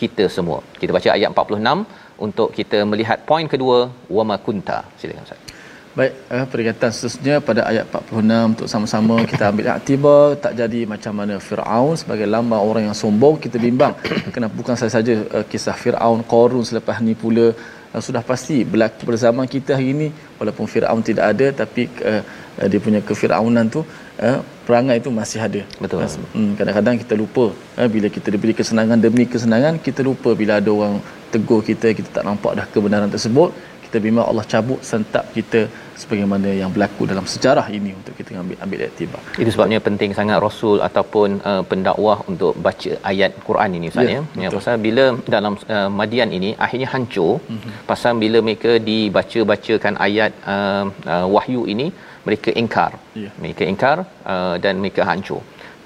kita 0.00 0.24
semua. 0.36 0.58
Kita 0.80 0.90
baca 0.96 1.08
ayat 1.16 1.28
46 1.30 2.03
untuk 2.18 2.54
kita 2.54 2.78
melihat 2.90 3.26
poin 3.26 3.46
kedua 3.50 3.90
wama 4.16 4.36
kunta. 4.46 4.78
Silakan 4.98 5.26
Ustaz. 5.26 5.54
Baik, 5.94 6.12
eh, 6.34 6.46
peringatan 6.50 6.90
seterusnya 6.90 7.34
pada 7.38 7.70
ayat 7.70 7.86
46 7.86 8.50
untuk 8.50 8.66
sama-sama 8.66 9.22
kita 9.30 9.54
ambil 9.54 9.66
iktibar 9.78 10.34
tak 10.44 10.58
jadi 10.58 10.80
macam 10.90 11.12
mana 11.14 11.38
Firaun 11.38 11.94
sebagai 11.94 12.26
lambang 12.26 12.58
orang 12.58 12.90
yang 12.90 12.96
sombong 12.98 13.38
kita 13.38 13.62
bimbang 13.62 13.94
kenapa 14.34 14.58
bukan 14.58 14.74
saya 14.74 14.90
saja 14.90 15.14
uh, 15.36 15.46
kisah 15.46 15.76
Firaun 15.82 16.26
Qarun 16.26 16.66
selepas 16.66 16.98
ni 16.98 17.14
pula 17.14 17.46
uh, 17.94 18.02
sudah 18.02 18.26
pasti 18.26 18.66
berlaku 18.66 19.06
pada 19.06 19.18
zaman 19.26 19.46
kita 19.46 19.78
hari 19.78 19.94
ini 19.94 20.08
walaupun 20.34 20.66
Firaun 20.66 20.98
tidak 21.10 21.30
ada 21.30 21.62
tapi 21.62 21.86
uh, 22.02 22.22
uh, 22.58 22.66
dia 22.66 22.80
punya 22.82 22.98
kefiraunan 22.98 23.70
tu 23.70 23.86
uh, 24.26 24.38
perangai 24.66 24.96
itu 25.02 25.10
masih 25.20 25.40
ada. 25.46 25.62
Betul. 25.84 26.00
Uh, 26.04 26.52
kadang-kadang 26.58 26.96
kita 27.02 27.14
lupa 27.22 27.44
uh, 27.80 27.88
bila 27.94 28.08
kita 28.16 28.28
diberi 28.34 28.54
kesenangan 28.60 28.98
demi 29.06 29.24
kesenangan 29.34 29.76
kita 29.86 30.00
lupa 30.08 30.32
bila 30.40 30.52
ada 30.60 30.70
orang 30.78 30.96
tegur 31.34 31.60
kita 31.70 31.88
kita 31.98 32.08
tak 32.16 32.24
nampak 32.28 32.52
dah 32.58 32.66
kebenaran 32.74 33.10
tersebut 33.14 33.50
kita 33.94 34.02
bimbang 34.04 34.26
Allah 34.30 34.44
cabut 34.52 34.80
sentap 34.88 35.24
kita 35.34 35.60
sebagaimana 36.00 36.48
yang 36.60 36.70
berlaku 36.74 37.02
dalam 37.10 37.26
sejarah 37.32 37.66
ini 37.76 37.90
untuk 37.98 38.14
kita 38.18 38.30
ambil 38.40 38.56
ambil 38.64 38.80
iktibar. 38.86 39.20
Itu 39.42 39.50
sebabnya 39.54 39.78
penting 39.88 40.10
sangat 40.18 40.38
rasul 40.46 40.76
ataupun 40.86 41.28
uh, 41.50 41.62
pendakwah 41.70 42.16
untuk 42.32 42.58
baca 42.66 42.92
ayat 43.10 43.38
Quran 43.48 43.76
ini 43.78 43.88
Ustaz 43.92 44.10
ya. 44.14 44.22
Ya, 44.44 44.48
pasal 44.56 44.82
bila 44.86 45.04
dalam 45.34 45.54
uh, 45.76 45.90
Madian 45.98 46.32
ini 46.38 46.50
akhirnya 46.66 46.88
hancur 46.94 47.34
mm-hmm. 47.38 47.76
pasal 47.90 48.18
bila 48.24 48.40
mereka 48.48 48.72
dibaca-bacakan 48.88 49.94
ayat 50.08 50.32
uh, 50.54 50.84
uh, 51.14 51.26
wahyu 51.36 51.62
ini 51.74 51.88
mereka 52.26 52.50
ingkar. 52.62 52.92
Yeah. 53.22 53.32
Mereka 53.42 53.62
ingkar 53.72 53.96
uh, 54.32 54.56
dan 54.64 54.74
mereka 54.84 55.02
hancur. 55.10 55.42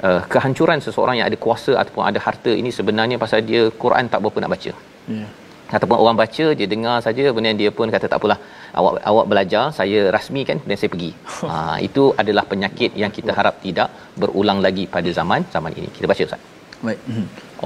Uh, 0.06 0.20
kehancuran 0.32 0.78
seseorang 0.86 1.16
yang 1.18 1.26
ada 1.30 1.38
kuasa 1.44 1.72
ataupun 1.82 2.02
ada 2.10 2.20
harta 2.26 2.52
ini 2.60 2.70
sebenarnya 2.78 3.16
pasal 3.24 3.40
dia 3.50 3.62
Quran 3.82 4.06
tak 4.12 4.20
berapa 4.24 4.40
nak 4.44 4.52
baca. 4.54 4.72
Yeah 5.18 5.30
ataupun 5.76 5.96
orang 6.02 6.16
baca 6.22 6.46
dia 6.58 6.66
dengar 6.74 6.96
saja 7.06 7.22
kemudian 7.28 7.56
dia 7.62 7.70
pun 7.78 7.88
kata 7.94 8.06
tak 8.12 8.18
apalah 8.20 8.38
awak 8.80 8.92
awak 9.10 9.26
belajar 9.30 9.64
saya 9.78 10.00
rasmikan 10.16 10.56
kemudian 10.60 10.80
saya 10.82 10.90
pergi 10.94 11.10
ha 11.50 11.76
itu 11.88 12.04
adalah 12.22 12.44
penyakit 12.52 12.92
yang 13.02 13.12
kita 13.18 13.32
harap 13.38 13.56
tidak 13.66 13.90
berulang 14.22 14.60
lagi 14.66 14.86
pada 14.94 15.12
zaman 15.18 15.42
zaman 15.56 15.72
ini 15.80 15.88
kita 15.96 16.08
baca 16.12 16.22
ustaz 16.28 16.42
baik 16.86 17.00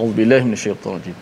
auzubillahi 0.00 0.44
minasyaitanir 0.48 1.16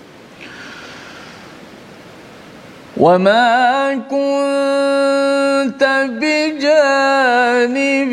وما 3.00 3.94
كنت 4.12 5.82
بجانب 6.20 8.12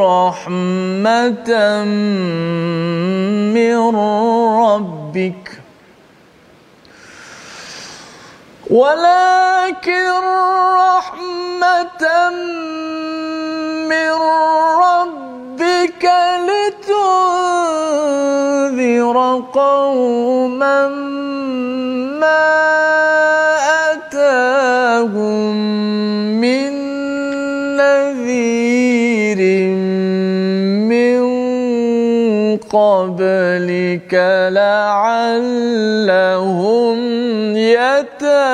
رحمة 0.00 1.50
من 3.54 3.76
ربك 4.56 5.44
ولكن 8.70 10.10
رحمة 10.76 12.04
من 13.90 14.10
ربك 15.90 16.06
لتنذر 17.66 19.16
قوما 19.52 20.88
ما 22.20 22.46
أتاهم 23.92 25.56
من 26.40 26.72
نذير 27.76 29.40
من 30.86 31.20
قبلك 32.56 34.14
لعلهم 34.52 35.70
يتذكرون. 37.56 38.50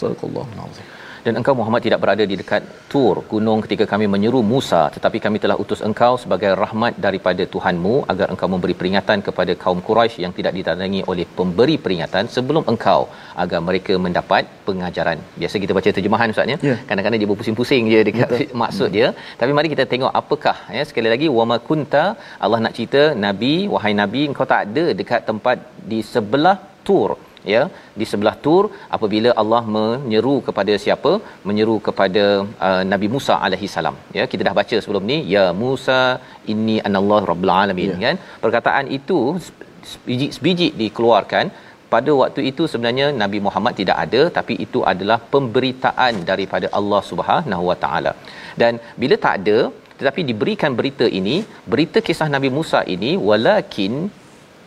Sadaqallahu 0.00 0.50
alazim. 0.56 0.86
Dan 1.26 1.34
engkau 1.38 1.54
Muhammad 1.58 1.82
tidak 1.84 1.98
berada 2.02 2.24
di 2.30 2.34
dekat 2.40 2.62
Tur 2.90 3.16
gunung 3.30 3.60
ketika 3.64 3.84
kami 3.92 4.06
menyeru 4.12 4.40
Musa 4.50 4.82
tetapi 4.96 5.18
kami 5.24 5.38
telah 5.44 5.56
utus 5.62 5.80
engkau 5.88 6.12
sebagai 6.24 6.50
rahmat 6.60 6.92
daripada 7.06 7.42
Tuhanmu 7.54 7.94
agar 8.12 8.26
engkau 8.34 8.48
memberi 8.52 8.74
peringatan 8.80 9.24
kepada 9.28 9.52
kaum 9.62 9.80
Quraisy 9.88 10.18
yang 10.24 10.34
tidak 10.36 10.52
ditandangi 10.58 11.00
oleh 11.12 11.26
pemberi 11.38 11.76
peringatan 11.86 12.30
sebelum 12.36 12.62
engkau 12.72 13.00
agar 13.44 13.60
mereka 13.68 13.96
mendapat 14.06 14.46
pengajaran. 14.68 15.18
Biasa 15.40 15.56
kita 15.64 15.74
baca 15.78 15.96
terjemahan 15.98 16.34
ustaz 16.34 16.54
ya. 16.54 16.58
ya. 16.70 16.76
Kadang-kadang 16.90 17.20
dia 17.22 17.30
berpusing-pusing 17.32 17.90
je 17.94 18.00
dekat 18.10 18.30
Betul. 18.30 18.54
maksud 18.62 18.88
hmm. 18.88 18.96
dia. 18.96 19.08
Tapi 19.42 19.50
mari 19.58 19.70
kita 19.74 19.86
tengok 19.94 20.14
apakah 20.22 20.56
ya 20.78 20.84
sekali 20.92 21.10
lagi 21.14 21.28
wama 21.40 21.58
kunta 21.68 22.06
Allah 22.44 22.60
nak 22.66 22.74
cerita 22.78 23.04
nabi 23.26 23.54
wahai 23.74 23.94
nabi 24.02 24.22
engkau 24.30 24.46
tak 24.54 24.62
ada 24.70 24.86
dekat 25.02 25.22
tempat 25.30 25.58
di 25.90 26.00
sebelah 26.14 26.58
Tur 26.86 27.10
ya 27.54 27.62
di 28.00 28.06
sebelah 28.12 28.34
tur 28.44 28.62
apabila 28.96 29.30
Allah 29.42 29.62
menyeru 29.76 30.36
kepada 30.48 30.74
siapa? 30.84 31.12
Menyeru 31.48 31.76
kepada 31.88 32.24
uh, 32.68 32.82
Nabi 32.92 33.08
Musa 33.14 33.36
alaihi 33.46 33.70
salam. 33.76 33.96
Ya 34.18 34.26
kita 34.32 34.42
dah 34.48 34.56
baca 34.60 34.78
sebelum 34.84 35.04
ni 35.12 35.18
ya 35.34 35.44
Musa 35.62 36.00
inni 36.54 36.76
anallahu 36.88 37.30
rabbul 37.32 37.54
alamin 37.62 37.92
ya. 37.94 38.00
kan? 38.06 38.18
Perkataan 38.44 38.88
itu 38.98 39.20
sebiji 39.92 40.28
sebiji 40.36 40.68
dikeluarkan 40.82 41.46
pada 41.94 42.12
waktu 42.20 42.40
itu 42.50 42.62
sebenarnya 42.72 43.08
Nabi 43.22 43.38
Muhammad 43.46 43.74
tidak 43.80 43.98
ada 44.04 44.22
tapi 44.38 44.54
itu 44.66 44.80
adalah 44.92 45.18
pemberitaan 45.34 46.14
daripada 46.30 46.68
Allah 46.78 47.02
Subhanahu 47.10 47.64
Wa 47.70 47.76
Taala. 47.84 48.12
Dan 48.62 48.72
bila 49.02 49.16
tak 49.26 49.34
ada 49.40 49.58
tetapi 49.98 50.20
diberikan 50.30 50.72
berita 50.78 51.06
ini 51.18 51.36
berita 51.72 51.98
kisah 52.08 52.28
Nabi 52.34 52.48
Musa 52.56 52.80
ini 52.94 53.12
walakin 53.28 53.94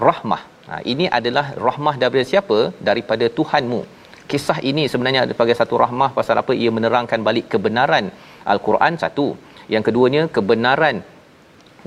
rahmah 0.10 0.42
Ha, 0.70 0.86
ini 0.92 1.06
adalah 1.18 1.46
rahmah 1.68 1.96
daripada 2.02 2.26
siapa? 2.32 2.58
Daripada 2.90 3.26
Tuhanmu. 3.38 3.82
Kisah 4.30 4.62
ini 4.70 4.84
sebenarnya 4.92 5.22
sebagai 5.32 5.56
satu 5.60 5.76
rahmah 5.84 6.10
pasal 6.18 6.38
apa? 6.42 6.54
Ia 6.64 6.70
menerangkan 6.78 7.26
balik 7.28 7.46
kebenaran 7.54 8.14
Al-Quran 8.54 8.94
satu. 9.04 9.28
Yang 9.74 9.84
keduanya 9.90 10.22
kebenaran 10.36 11.02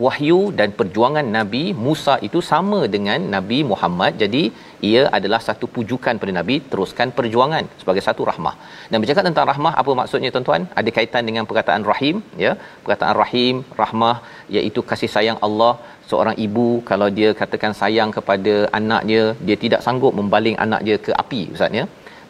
wahyu 0.05 0.41
dan 0.59 0.69
perjuangan 0.79 1.27
Nabi 1.37 1.63
Musa 1.85 2.15
itu 2.29 2.41
sama 2.51 2.81
dengan 2.95 3.21
Nabi 3.35 3.59
Muhammad. 3.71 4.13
Jadi 4.23 4.43
ia 4.91 5.03
adalah 5.19 5.41
satu 5.49 5.67
pujukan 5.77 6.21
pada 6.23 6.33
Nabi 6.39 6.57
teruskan 6.73 7.11
perjuangan 7.19 7.65
sebagai 7.81 8.03
satu 8.09 8.25
rahmah. 8.31 8.55
Dan 8.91 8.99
bercakap 9.03 9.25
tentang 9.29 9.49
rahmah 9.53 9.75
apa 9.83 9.95
maksudnya 10.01 10.31
tuan-tuan? 10.35 10.65
Ada 10.81 10.91
kaitan 10.99 11.25
dengan 11.31 11.47
perkataan 11.51 11.85
rahim 11.93 12.19
ya. 12.45 12.53
Perkataan 12.85 13.17
rahim, 13.23 13.57
rahmah 13.83 14.17
iaitu 14.59 14.83
kasih 14.93 15.11
sayang 15.17 15.41
Allah 15.49 15.73
seorang 16.11 16.37
ibu 16.47 16.69
kalau 16.91 17.09
dia 17.19 17.31
katakan 17.41 17.73
sayang 17.81 18.11
kepada 18.17 18.55
anaknya 18.79 19.23
dia 19.47 19.57
tidak 19.65 19.81
sanggup 19.87 20.13
membaling 20.21 20.57
anak 20.65 20.81
dia 20.87 20.97
ke 21.07 21.13
api 21.23 21.43
ustaz 21.55 21.79
ya 21.81 21.85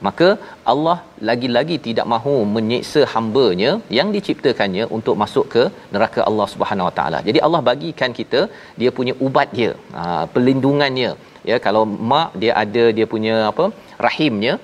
maka 0.07 0.29
Allah 0.73 0.97
lagi-lagi 1.29 1.77
tidak 1.87 2.07
mahu 2.15 2.35
menyiksa 2.57 3.03
hamba-Nya 3.15 3.71
yang 3.99 4.09
diciptakannya 4.17 4.87
untuk 4.97 5.17
masuk 5.23 5.47
ke 5.55 5.63
neraka 5.95 6.21
Allah 6.31 6.47
Subhanahu 6.55 6.89
Wa 6.89 6.95
Taala. 6.99 7.21
Jadi 7.29 7.41
Allah 7.47 7.63
bagikan 7.71 8.13
kita 8.21 8.43
dia 8.83 8.93
punya 8.99 9.15
ubat 9.27 9.51
dia, 9.59 9.73
ha, 9.99 10.25
pelindungannya. 10.35 11.13
Ya 11.51 11.57
kalau 11.67 11.85
mak 12.13 12.31
dia 12.43 12.53
ada 12.65 12.85
dia 12.99 13.07
punya 13.15 13.37
apa 13.53 13.65
rahimnya 14.07 14.55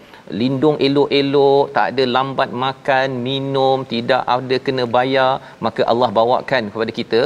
lindung 0.41 0.77
elok-elok, 0.87 1.65
tak 1.77 1.87
ada 1.91 2.05
lambat 2.17 2.51
makan, 2.65 3.09
minum, 3.27 3.79
tidak 3.93 4.23
ada 4.37 4.57
kena 4.67 4.85
bayar, 4.97 5.31
maka 5.67 5.83
Allah 5.93 6.11
bawakan 6.19 6.65
kepada 6.73 6.93
kita 7.01 7.21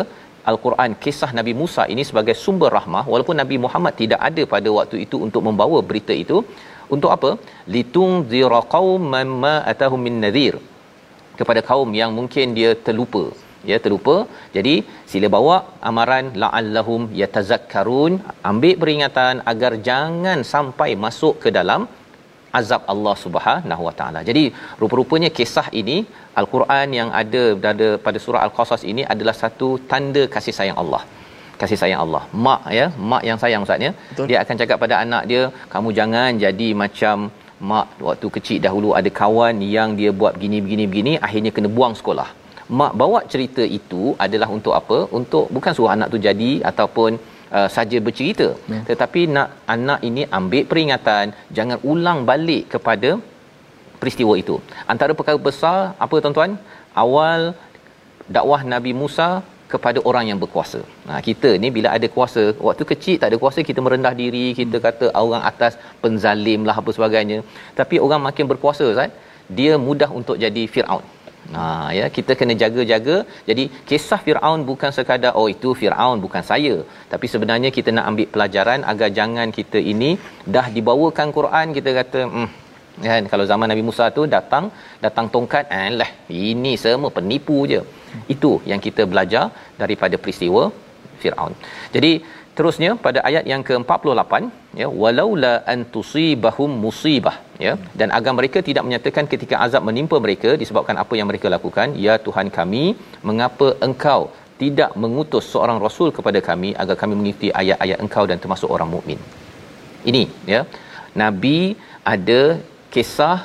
Al-Quran 0.50 0.90
kisah 1.04 1.30
Nabi 1.38 1.52
Musa 1.60 1.82
ini 1.92 2.02
sebagai 2.08 2.34
sumber 2.44 2.70
rahmah 2.78 3.04
walaupun 3.12 3.36
Nabi 3.42 3.56
Muhammad 3.64 3.94
tidak 4.02 4.20
ada 4.28 4.42
pada 4.54 4.68
waktu 4.78 4.96
itu 5.04 5.16
untuk 5.26 5.42
membawa 5.48 5.78
berita 5.90 6.14
itu 6.24 6.38
untuk 6.94 7.10
apa? 7.16 7.30
Litung 7.74 8.12
ziraqauman 8.32 9.30
ma 9.44 9.54
atahum 9.72 10.02
min 10.08 10.18
nadhir. 10.24 10.56
Kepada 11.38 11.60
kaum 11.70 11.90
yang 12.00 12.10
mungkin 12.18 12.46
dia 12.58 12.70
terlupa. 12.86 13.24
Ya 13.70 13.76
terlupa. 13.84 14.16
Jadi 14.56 14.74
sila 15.10 15.28
bawa 15.36 15.56
amaran 15.90 16.26
la'allahum 16.42 17.02
yatazakkarun. 17.22 18.12
Ambil 18.50 18.74
peringatan 18.82 19.42
agar 19.52 19.72
jangan 19.88 20.38
sampai 20.54 20.90
masuk 21.06 21.34
ke 21.44 21.50
dalam 21.58 21.82
azab 22.60 22.82
Allah 22.92 23.14
Subhanahu 23.24 23.82
Wa 23.88 23.94
Taala. 23.98 24.20
Jadi 24.28 24.44
rupa-rupanya 24.80 25.30
kisah 25.38 25.66
ini 25.80 25.96
Al-Quran 26.40 26.88
yang 26.98 27.10
ada 27.22 27.44
pada 28.06 28.18
surah 28.24 28.42
Al-Qasas 28.46 28.82
ini 28.92 29.02
adalah 29.14 29.34
satu 29.42 29.68
tanda 29.90 30.22
kasih 30.34 30.54
sayang 30.58 30.78
Allah. 30.82 31.02
Kasih 31.62 31.78
sayang 31.82 32.00
Allah. 32.04 32.22
Mak 32.46 32.62
ya, 32.78 32.86
mak 33.10 33.22
yang 33.28 33.38
sayang 33.42 33.64
ustaz 33.66 33.86
ya. 33.86 33.92
Dia 34.30 34.38
akan 34.42 34.56
cakap 34.60 34.76
pada 34.84 34.94
anak 35.04 35.24
dia, 35.30 35.42
kamu 35.74 35.88
jangan 35.98 36.30
jadi 36.44 36.68
macam 36.82 37.16
mak 37.70 37.88
waktu 38.06 38.28
kecil 38.36 38.58
dahulu 38.66 38.88
ada 39.00 39.10
kawan 39.20 39.56
yang 39.76 39.90
dia 39.98 40.10
buat 40.20 40.32
begini 40.36 40.58
begini 40.64 40.84
begini 40.92 41.12
akhirnya 41.26 41.52
kena 41.56 41.70
buang 41.76 41.94
sekolah. 42.00 42.28
Mak 42.80 42.92
bawa 43.00 43.20
cerita 43.32 43.62
itu 43.78 44.02
adalah 44.26 44.48
untuk 44.56 44.74
apa? 44.80 44.98
Untuk 45.18 45.46
bukan 45.56 45.72
suruh 45.76 45.92
anak 45.94 46.08
tu 46.14 46.18
jadi 46.28 46.50
ataupun 46.70 47.12
uh, 47.56 47.68
saja 47.76 47.98
bercerita 48.06 48.48
ya. 48.72 48.80
tetapi 48.90 49.20
nak 49.36 49.48
anak 49.74 50.00
ini 50.08 50.22
ambil 50.38 50.64
peringatan 50.70 51.34
jangan 51.58 51.78
ulang 51.92 52.20
balik 52.30 52.64
kepada 52.74 53.10
peristiwa 54.00 54.34
itu 54.42 54.56
antara 54.92 55.12
perkara 55.18 55.38
besar 55.48 55.78
apa 56.04 56.16
tuan-tuan 56.24 56.54
awal 57.04 57.40
dakwah 58.36 58.60
Nabi 58.74 58.92
Musa 59.00 59.28
kepada 59.74 59.98
orang 60.10 60.24
yang 60.30 60.38
berkuasa. 60.42 60.80
Nah, 61.08 61.20
kita 61.28 61.50
ni 61.62 61.68
bila 61.76 61.88
ada 61.96 62.08
kuasa, 62.16 62.44
waktu 62.66 62.84
kecil 62.92 63.16
tak 63.22 63.28
ada 63.30 63.38
kuasa 63.42 63.60
kita 63.70 63.80
merendah 63.86 64.14
diri, 64.22 64.46
kita 64.60 64.78
kata 64.86 65.08
orang 65.24 65.42
atas 65.50 65.74
penzalim 66.04 66.62
lah 66.68 66.76
apa 66.82 66.90
sebagainya. 66.98 67.38
Tapi 67.80 67.98
orang 68.06 68.22
makin 68.28 68.46
berkuasa, 68.52 68.88
kan? 69.00 69.10
Dia 69.58 69.72
mudah 69.88 70.10
untuk 70.20 70.36
jadi 70.44 70.64
Firaun. 70.74 71.04
Ha 71.54 71.62
ya 71.98 72.06
kita 72.16 72.32
kena 72.40 72.54
jaga-jaga. 72.62 73.16
Jadi 73.48 73.64
kisah 73.88 74.20
Firaun 74.26 74.60
bukan 74.70 74.90
sekadar 74.96 75.32
oh 75.40 75.46
itu 75.54 75.70
Firaun 75.80 76.18
bukan 76.24 76.42
saya, 76.50 76.74
tapi 77.12 77.26
sebenarnya 77.32 77.70
kita 77.76 77.90
nak 77.96 78.06
ambil 78.10 78.28
pelajaran 78.34 78.80
agar 78.92 79.08
jangan 79.18 79.48
kita 79.58 79.78
ini 79.92 80.10
dah 80.54 80.66
dibawakan 80.76 81.28
Quran 81.38 81.74
kita 81.78 81.92
kata 82.00 82.20
hmm 82.34 82.50
kan 83.08 83.24
kalau 83.32 83.44
zaman 83.50 83.66
Nabi 83.72 83.82
Musa 83.88 84.04
tu 84.16 84.22
datang 84.36 84.64
datang 85.04 85.26
tongkat 85.34 85.64
eh 85.80 85.90
lah 86.00 86.10
ini 86.28 86.72
semua 86.84 87.10
penipu 87.18 87.58
je. 87.72 87.80
Itu 88.34 88.52
yang 88.70 88.80
kita 88.86 89.04
belajar 89.12 89.44
daripada 89.82 90.16
peristiwa 90.22 90.62
Firaun. 91.22 91.54
Jadi 91.94 92.12
terusnya 92.56 92.90
pada 93.04 93.20
ayat 93.28 93.44
yang 93.52 93.62
ke-48 93.68 94.32
ya 94.80 94.88
walaula 95.02 95.52
an 95.72 95.80
tusibahum 95.94 96.70
musibah 96.84 97.36
ya. 97.66 97.74
Dan 98.00 98.08
agar 98.18 98.32
mereka 98.38 98.60
tidak 98.68 98.84
menyatakan 98.88 99.26
ketika 99.32 99.56
azab 99.66 99.84
menimpa 99.88 100.18
mereka 100.26 100.52
disebabkan 100.62 100.98
apa 101.04 101.16
yang 101.18 101.28
mereka 101.32 101.48
lakukan 101.56 101.96
ya 102.06 102.16
Tuhan 102.26 102.50
kami 102.58 102.84
mengapa 103.30 103.68
engkau 103.88 104.22
tidak 104.62 104.90
mengutus 105.02 105.44
seorang 105.52 105.78
rasul 105.84 106.08
kepada 106.16 106.40
kami 106.48 106.70
agar 106.82 106.96
kami 107.02 107.14
mengikuti 107.20 107.48
ayat-ayat 107.60 107.98
engkau 108.04 108.24
dan 108.30 108.38
termasuk 108.42 108.68
orang 108.74 108.90
mukmin? 108.94 109.20
Ini 110.10 110.22
ya. 110.54 110.60
Nabi 111.22 111.58
ada 112.14 112.42
kisah 112.94 113.38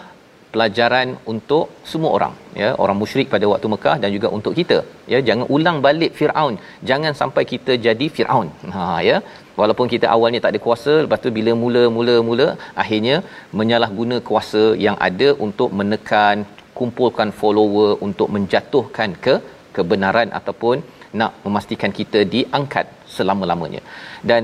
pelajaran 0.57 1.07
untuk 1.33 1.65
semua 1.91 2.11
orang 2.17 2.33
ya 2.61 2.69
orang 2.83 2.97
musyrik 3.01 3.27
pada 3.33 3.45
waktu 3.51 3.67
Mekah 3.73 3.95
dan 4.03 4.09
juga 4.15 4.27
untuk 4.37 4.53
kita 4.59 4.77
ya. 5.13 5.19
Jangan 5.27 5.45
ulang 5.55 5.77
balik 5.85 6.11
Firaun. 6.19 6.55
Jangan 6.89 7.13
sampai 7.21 7.43
kita 7.53 7.73
jadi 7.87 8.05
Firaun. 8.15 8.49
Ha 8.75 8.85
ya. 9.09 9.17
Walaupun 9.59 9.87
kita 9.93 10.07
awalnya 10.15 10.39
tak 10.43 10.51
ada 10.53 10.59
kuasa 10.65 10.93
lepas 11.05 11.21
tu 11.25 11.31
bila 11.37 11.53
mula-mula 11.63 12.15
mula 12.29 12.47
akhirnya 12.83 13.15
menyalahguna 13.59 14.17
kuasa 14.29 14.63
yang 14.85 14.97
ada 15.07 15.29
untuk 15.47 15.71
menekan 15.79 16.45
kumpulkan 16.79 17.29
follower 17.39 17.89
untuk 18.07 18.29
menjatuhkan 18.35 19.11
ke 19.25 19.35
kebenaran 19.77 20.29
ataupun 20.39 20.77
nak 21.19 21.33
memastikan 21.45 21.91
kita 21.99 22.19
diangkat 22.35 22.87
selama-lamanya. 23.15 23.81
Dan 24.29 24.43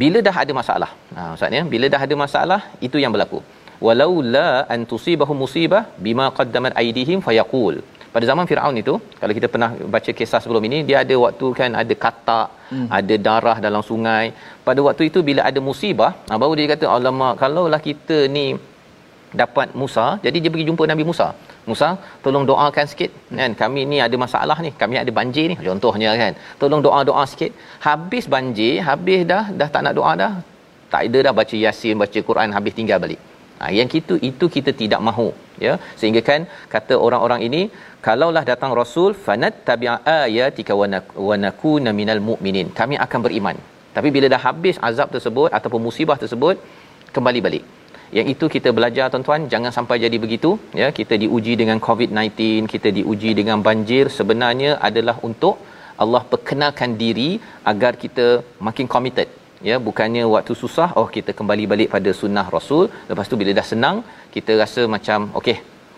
bila 0.00 0.18
dah 0.26 0.36
ada 0.42 0.52
masalah 0.60 0.90
ha 1.16 1.20
maksudnya 1.32 1.62
bila 1.74 1.86
dah 1.94 2.00
ada 2.06 2.14
masalah 2.24 2.60
itu 2.86 2.96
yang 3.02 3.12
berlaku 3.14 3.38
walaula 3.86 4.48
an 4.74 4.80
tusibahum 4.92 5.38
musibah 5.44 5.82
bima 6.06 6.26
qaddamat 6.38 6.72
aydihim 6.82 7.20
fayaqul. 7.26 7.76
Pada 8.14 8.26
zaman 8.30 8.44
Firaun 8.50 8.76
itu 8.82 8.94
kalau 9.20 9.32
kita 9.38 9.48
pernah 9.54 9.70
baca 9.94 10.10
kisah 10.18 10.40
sebelum 10.44 10.62
ini 10.68 10.78
dia 10.88 10.98
ada 11.04 11.14
waktu 11.24 11.46
kan 11.58 11.70
ada 11.80 11.94
katak 12.04 12.48
hmm. 12.72 12.86
ada 12.98 13.14
darah 13.26 13.56
dalam 13.66 13.82
sungai. 13.90 14.24
Pada 14.68 14.80
waktu 14.86 15.02
itu 15.10 15.20
bila 15.28 15.42
ada 15.50 15.60
musibah 15.68 16.12
ha, 16.28 16.38
baru 16.42 16.54
dia 16.58 16.70
kata 16.72 16.86
alamak 16.94 17.34
kalaulah 17.42 17.80
kita 17.88 18.18
ni 18.36 18.46
dapat 19.40 19.68
Musa 19.80 20.06
jadi 20.24 20.38
dia 20.42 20.50
pergi 20.54 20.66
jumpa 20.70 20.84
Nabi 20.92 21.04
Musa. 21.10 21.28
Musa 21.68 21.88
tolong 22.24 22.44
doakan 22.50 22.86
sikit. 22.92 23.10
Kan 23.38 23.52
kami 23.62 23.84
ni 23.92 23.98
ada 24.06 24.16
masalah 24.24 24.58
ni 24.64 24.72
kami 24.82 24.96
ada 25.04 25.12
banjir 25.20 25.46
ni. 25.52 25.56
Contohnya 25.68 26.12
kan 26.22 26.32
tolong 26.62 26.82
doa-doa 26.88 27.24
sikit. 27.32 27.52
Habis 27.88 28.26
banjir 28.34 28.74
habis 28.90 29.22
dah 29.32 29.44
dah 29.60 29.68
tak 29.76 29.84
nak 29.86 29.96
doa 30.00 30.14
dah 30.24 30.32
tak 30.92 31.02
ada 31.08 31.18
dah 31.26 31.32
baca 31.38 31.56
yasin 31.64 31.94
baca 32.02 32.18
Quran 32.28 32.54
habis 32.56 32.74
tinggal 32.78 32.98
balik 33.04 33.20
ha, 33.60 33.72
yang 33.78 33.88
itu 34.00 34.14
itu 34.30 34.46
kita 34.56 34.70
tidak 34.80 35.00
mahu 35.08 35.28
ya. 35.66 35.74
Sehingga 36.00 36.22
kan 36.28 36.40
kata 36.74 36.94
orang-orang 37.06 37.40
ini 37.48 37.62
kalaulah 38.06 38.44
datang 38.50 38.72
rasul 38.80 39.10
fanat 39.26 39.54
tabi'a 39.68 39.96
ayatika 40.16 40.74
wa 41.28 41.36
nakuna 41.44 41.92
minal 42.00 42.22
mu'minin. 42.28 42.68
Kami 42.80 42.96
akan 43.06 43.20
beriman. 43.26 43.58
Tapi 43.96 44.08
bila 44.16 44.26
dah 44.34 44.42
habis 44.48 44.76
azab 44.88 45.08
tersebut 45.14 45.50
ataupun 45.58 45.80
musibah 45.88 46.18
tersebut 46.22 46.56
kembali 47.16 47.40
balik. 47.46 47.64
Yang 48.16 48.26
itu 48.34 48.44
kita 48.54 48.70
belajar 48.76 49.06
tuan-tuan 49.12 49.48
jangan 49.52 49.72
sampai 49.76 49.96
jadi 50.04 50.18
begitu 50.24 50.50
ya. 50.80 50.88
Kita 50.98 51.14
diuji 51.22 51.54
dengan 51.62 51.78
covid-19 51.86 52.70
kita 52.74 52.90
diuji 52.98 53.30
dengan 53.40 53.58
banjir 53.68 54.04
sebenarnya 54.18 54.72
adalah 54.88 55.16
untuk 55.28 55.56
Allah 56.04 56.22
perkenalkan 56.32 56.90
diri 57.02 57.30
agar 57.72 57.92
kita 58.04 58.26
makin 58.66 58.86
committed 58.94 59.28
ya 59.68 59.76
bukannya 59.86 60.24
waktu 60.34 60.54
susah 60.62 60.88
oh 61.00 61.08
kita 61.16 61.30
kembali 61.38 61.64
balik 61.72 61.88
pada 61.94 62.10
sunnah 62.20 62.46
rasul. 62.56 62.84
Lepas 63.10 63.28
tu 63.30 63.38
bila 63.40 63.54
dah 63.60 63.66
senang 63.72 63.96
kita 64.36 64.54
rasa 64.62 64.84
macam 64.94 65.30
okey 65.40 65.56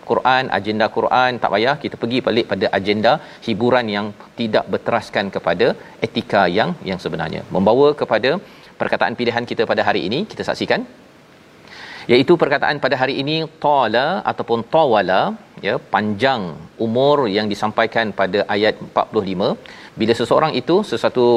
Quran 0.09 0.45
agenda 0.57 0.85
Quran 0.95 1.31
tak 1.41 1.51
payah 1.55 1.75
kita 1.83 1.95
pergi 2.03 2.19
balik 2.27 2.45
pada 2.51 2.65
agenda 2.77 3.11
hiburan 3.47 3.87
yang 3.95 4.07
tidak 4.39 4.65
berteraskan 4.73 5.27
kepada 5.35 5.67
etika 6.07 6.43
yang 6.59 6.71
yang 6.89 7.01
sebenarnya. 7.03 7.43
Membawa 7.57 7.89
kepada 8.01 8.31
perkataan 8.81 9.17
pilihan 9.19 9.45
kita 9.51 9.65
pada 9.71 9.83
hari 9.89 10.03
ini 10.09 10.21
kita 10.31 10.45
saksikan. 10.49 10.83
Iaitu 12.11 12.33
perkataan 12.41 12.77
pada 12.83 12.95
hari 13.01 13.15
ini 13.21 13.35
tala 13.63 14.05
ataupun 14.31 14.59
tawala 14.75 15.21
ya 15.65 15.73
panjang 15.93 16.41
umur 16.85 17.17
yang 17.35 17.47
disampaikan 17.53 18.07
pada 18.21 18.39
ayat 18.55 18.75
45 18.85 19.49
bila 19.99 20.13
seseorang 20.19 20.53
itu 20.59 20.75
sesuatu 20.89 21.27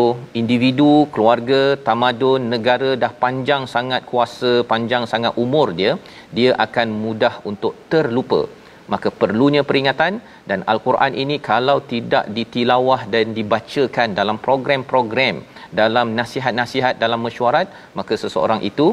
individu 0.41 0.91
keluarga 1.15 1.61
tamadun 1.87 2.43
negara 2.55 2.91
dah 3.03 3.13
panjang 3.23 3.63
sangat 3.75 4.03
kuasa 4.11 4.53
panjang 4.73 5.05
sangat 5.13 5.33
umur 5.45 5.67
dia 5.79 5.93
dia 6.39 6.51
akan 6.67 6.89
mudah 7.05 7.35
untuk 7.51 7.75
terlupa. 7.93 8.43
Maka 8.93 9.09
perlunya 9.21 9.63
peringatan 9.69 10.13
dan 10.51 10.61
al-Quran 10.73 11.13
ini 11.23 11.37
kalau 11.51 11.77
tidak 11.93 12.25
ditilawah 12.37 13.01
dan 13.15 13.27
dibacakan 13.39 14.09
dalam 14.21 14.39
program-program 14.47 15.37
dalam 15.81 16.07
nasihat-nasihat 16.19 16.95
dalam 17.03 17.21
mesyuarat 17.27 17.69
maka 17.99 18.15
seseorang 18.23 18.61
itu 18.71 18.87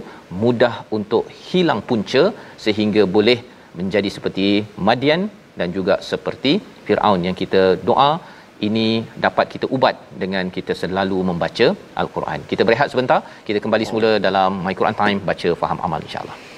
mudah 0.43 0.75
untuk 0.97 1.25
hilang 1.47 1.82
punca 1.89 2.23
sehingga 2.65 3.03
boleh 3.17 3.39
menjadi 3.79 4.10
seperti 4.17 4.47
Madian 4.88 5.23
dan 5.60 5.69
juga 5.77 5.95
seperti 6.12 6.53
Firaun 6.86 7.25
yang 7.27 7.38
kita 7.41 7.63
doa 7.89 8.12
ini 8.67 8.88
dapat 9.26 9.45
kita 9.54 9.65
ubat 9.76 9.95
dengan 10.24 10.45
kita 10.58 10.76
selalu 10.82 11.17
membaca 11.32 11.67
al-Quran. 12.02 12.39
Kita 12.52 12.63
berehat 12.67 12.89
sebentar, 12.93 13.19
kita 13.48 13.60
kembali 13.65 13.86
semula 13.89 14.12
dalam 14.28 14.63
My 14.67 14.76
Quran 14.82 14.98
Time 15.02 15.19
baca 15.32 15.52
faham 15.63 15.82
amal 15.88 16.02
insya-Allah. 16.08 16.48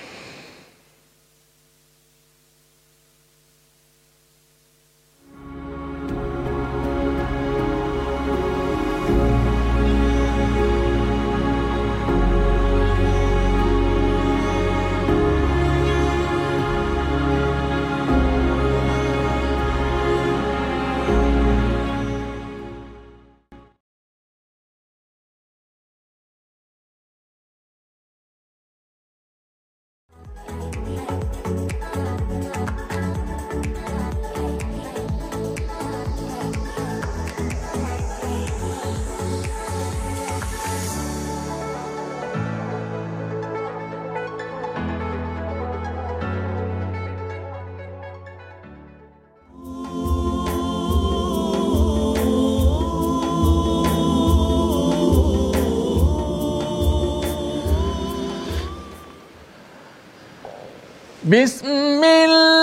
بسم 61.30 62.04
الله 62.04 62.59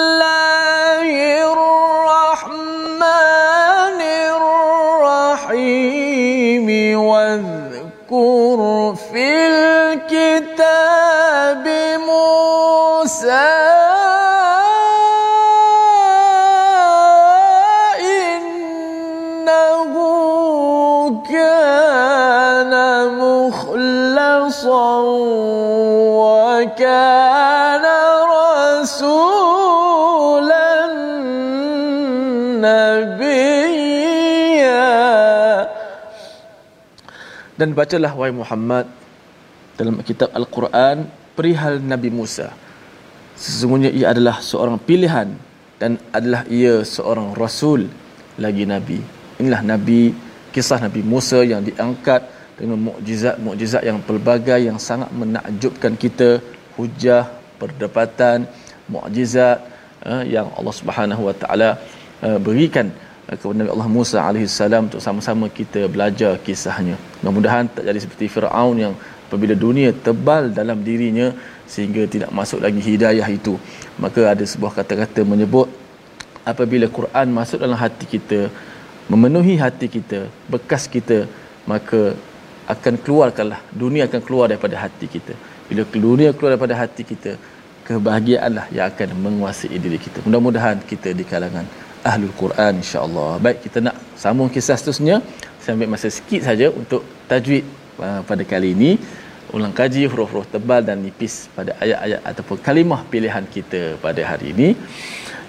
Dan 37.58 37.74
bacalah 37.74 38.14
wahai 38.14 38.30
Muhammad 38.30 38.86
dalam 39.74 39.98
kitab 40.06 40.30
Al-Quran 40.30 41.10
perihal 41.34 41.82
Nabi 41.82 42.08
Musa. 42.14 42.54
Sesungguhnya 43.34 43.90
ia 43.90 44.14
adalah 44.14 44.38
seorang 44.38 44.78
pilihan 44.78 45.34
dan 45.82 45.98
adalah 46.14 46.46
ia 46.46 46.82
seorang 46.86 47.34
rasul 47.34 47.86
lagi 48.38 48.66
nabi. 48.66 48.98
Inilah 49.38 49.62
nabi 49.62 50.14
kisah 50.54 50.82
Nabi 50.82 51.02
Musa 51.06 51.42
yang 51.46 51.62
diangkat 51.62 52.26
dengan 52.58 52.78
mukjizat-mukjizat 52.90 53.82
yang 53.86 54.02
pelbagai 54.02 54.58
yang 54.58 54.78
sangat 54.82 55.10
menakjubkan 55.14 55.94
kita. 55.94 56.42
Hujah 56.74 57.30
perdebatan 57.58 58.46
mukjizat 58.90 59.62
uh, 60.02 60.22
yang 60.26 60.50
Allah 60.58 60.74
Subhanahu 60.74 61.30
Wa 61.30 61.34
Taala 61.34 61.70
uh, 62.22 62.38
berikan 62.42 62.90
kepada 63.28 63.60
Nabi 63.60 63.70
Allah 63.76 63.88
Musa 63.92 64.24
salam 64.48 64.88
untuk 64.88 65.04
sama-sama 65.04 65.52
kita 65.52 65.84
belajar 65.84 66.40
kisahnya. 66.40 66.96
Mudah-mudahan 67.20 67.68
tak 67.68 67.84
jadi 67.84 68.00
seperti 68.00 68.24
Firaun 68.32 68.76
yang 68.80 68.94
apabila 69.28 69.52
dunia 69.52 69.92
tebal 69.92 70.48
dalam 70.48 70.80
dirinya 70.80 71.36
sehingga 71.68 72.08
tidak 72.08 72.32
masuk 72.32 72.64
lagi 72.64 72.80
hidayah 72.80 73.28
itu. 73.28 73.60
Maka 74.00 74.32
ada 74.32 74.44
sebuah 74.52 74.72
kata-kata 74.72 75.28
menyebut 75.28 75.68
apabila 76.48 76.88
Quran 76.88 77.28
masuk 77.36 77.60
dalam 77.60 77.76
hati 77.76 78.08
kita, 78.08 78.48
memenuhi 79.12 79.60
hati 79.60 79.92
kita, 79.92 80.32
bekas 80.48 80.88
kita, 80.88 81.28
maka 81.68 82.16
akan 82.64 82.96
keluarkanlah 83.04 83.60
dunia 83.68 84.08
akan 84.08 84.20
keluar 84.24 84.48
daripada 84.48 84.80
hati 84.80 85.04
kita. 85.04 85.36
Bila 85.68 85.84
dunia 85.84 86.32
keluar 86.32 86.56
daripada 86.56 86.80
hati 86.80 87.04
kita, 87.04 87.36
kebahagiaanlah 87.84 88.72
yang 88.72 88.88
akan 88.88 89.08
menguasai 89.20 89.76
diri 89.76 90.00
kita. 90.00 90.24
Mudah-mudahan 90.24 90.80
kita 90.80 91.12
di 91.12 91.28
kalangan 91.28 91.68
Ahlul 92.10 92.34
Quran 92.40 92.72
insya-Allah. 92.82 93.30
Baik, 93.44 93.58
kita 93.66 93.78
nak 93.86 93.96
sambung 94.22 94.48
kisah 94.54 94.76
seterusnya. 94.78 95.16
Saya 95.62 95.74
ambil 95.76 95.90
masa 95.94 96.08
sikit 96.18 96.40
saja 96.46 96.66
untuk 96.80 97.02
tajwid 97.30 97.64
uh, 97.98 98.20
pada 98.28 98.42
kali 98.52 98.70
ini. 98.76 98.90
Ulang 99.56 99.72
kaji 99.72 100.02
huruf-huruf 100.10 100.46
tebal 100.54 100.84
dan 100.88 101.00
nipis 101.00 101.48
pada 101.56 101.72
ayat-ayat 101.84 102.20
ataupun 102.30 102.56
kalimah 102.66 103.00
pilihan 103.12 103.44
kita 103.54 103.96
pada 104.04 104.20
hari 104.30 104.52
ini. 104.54 104.68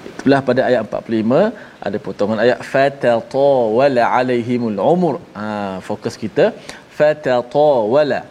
Itulah 0.09 0.39
pada 0.49 0.61
ayat 0.69 0.81
45 0.87 1.51
ada 1.87 1.97
potongan 2.05 2.39
ayat 2.45 2.59
fatatawala 2.73 4.03
alaihimul 4.19 4.79
umur. 4.93 5.15
Ha, 5.35 5.83
fokus 5.83 6.15
kita 6.23 6.55
fatatawala. 6.97 8.21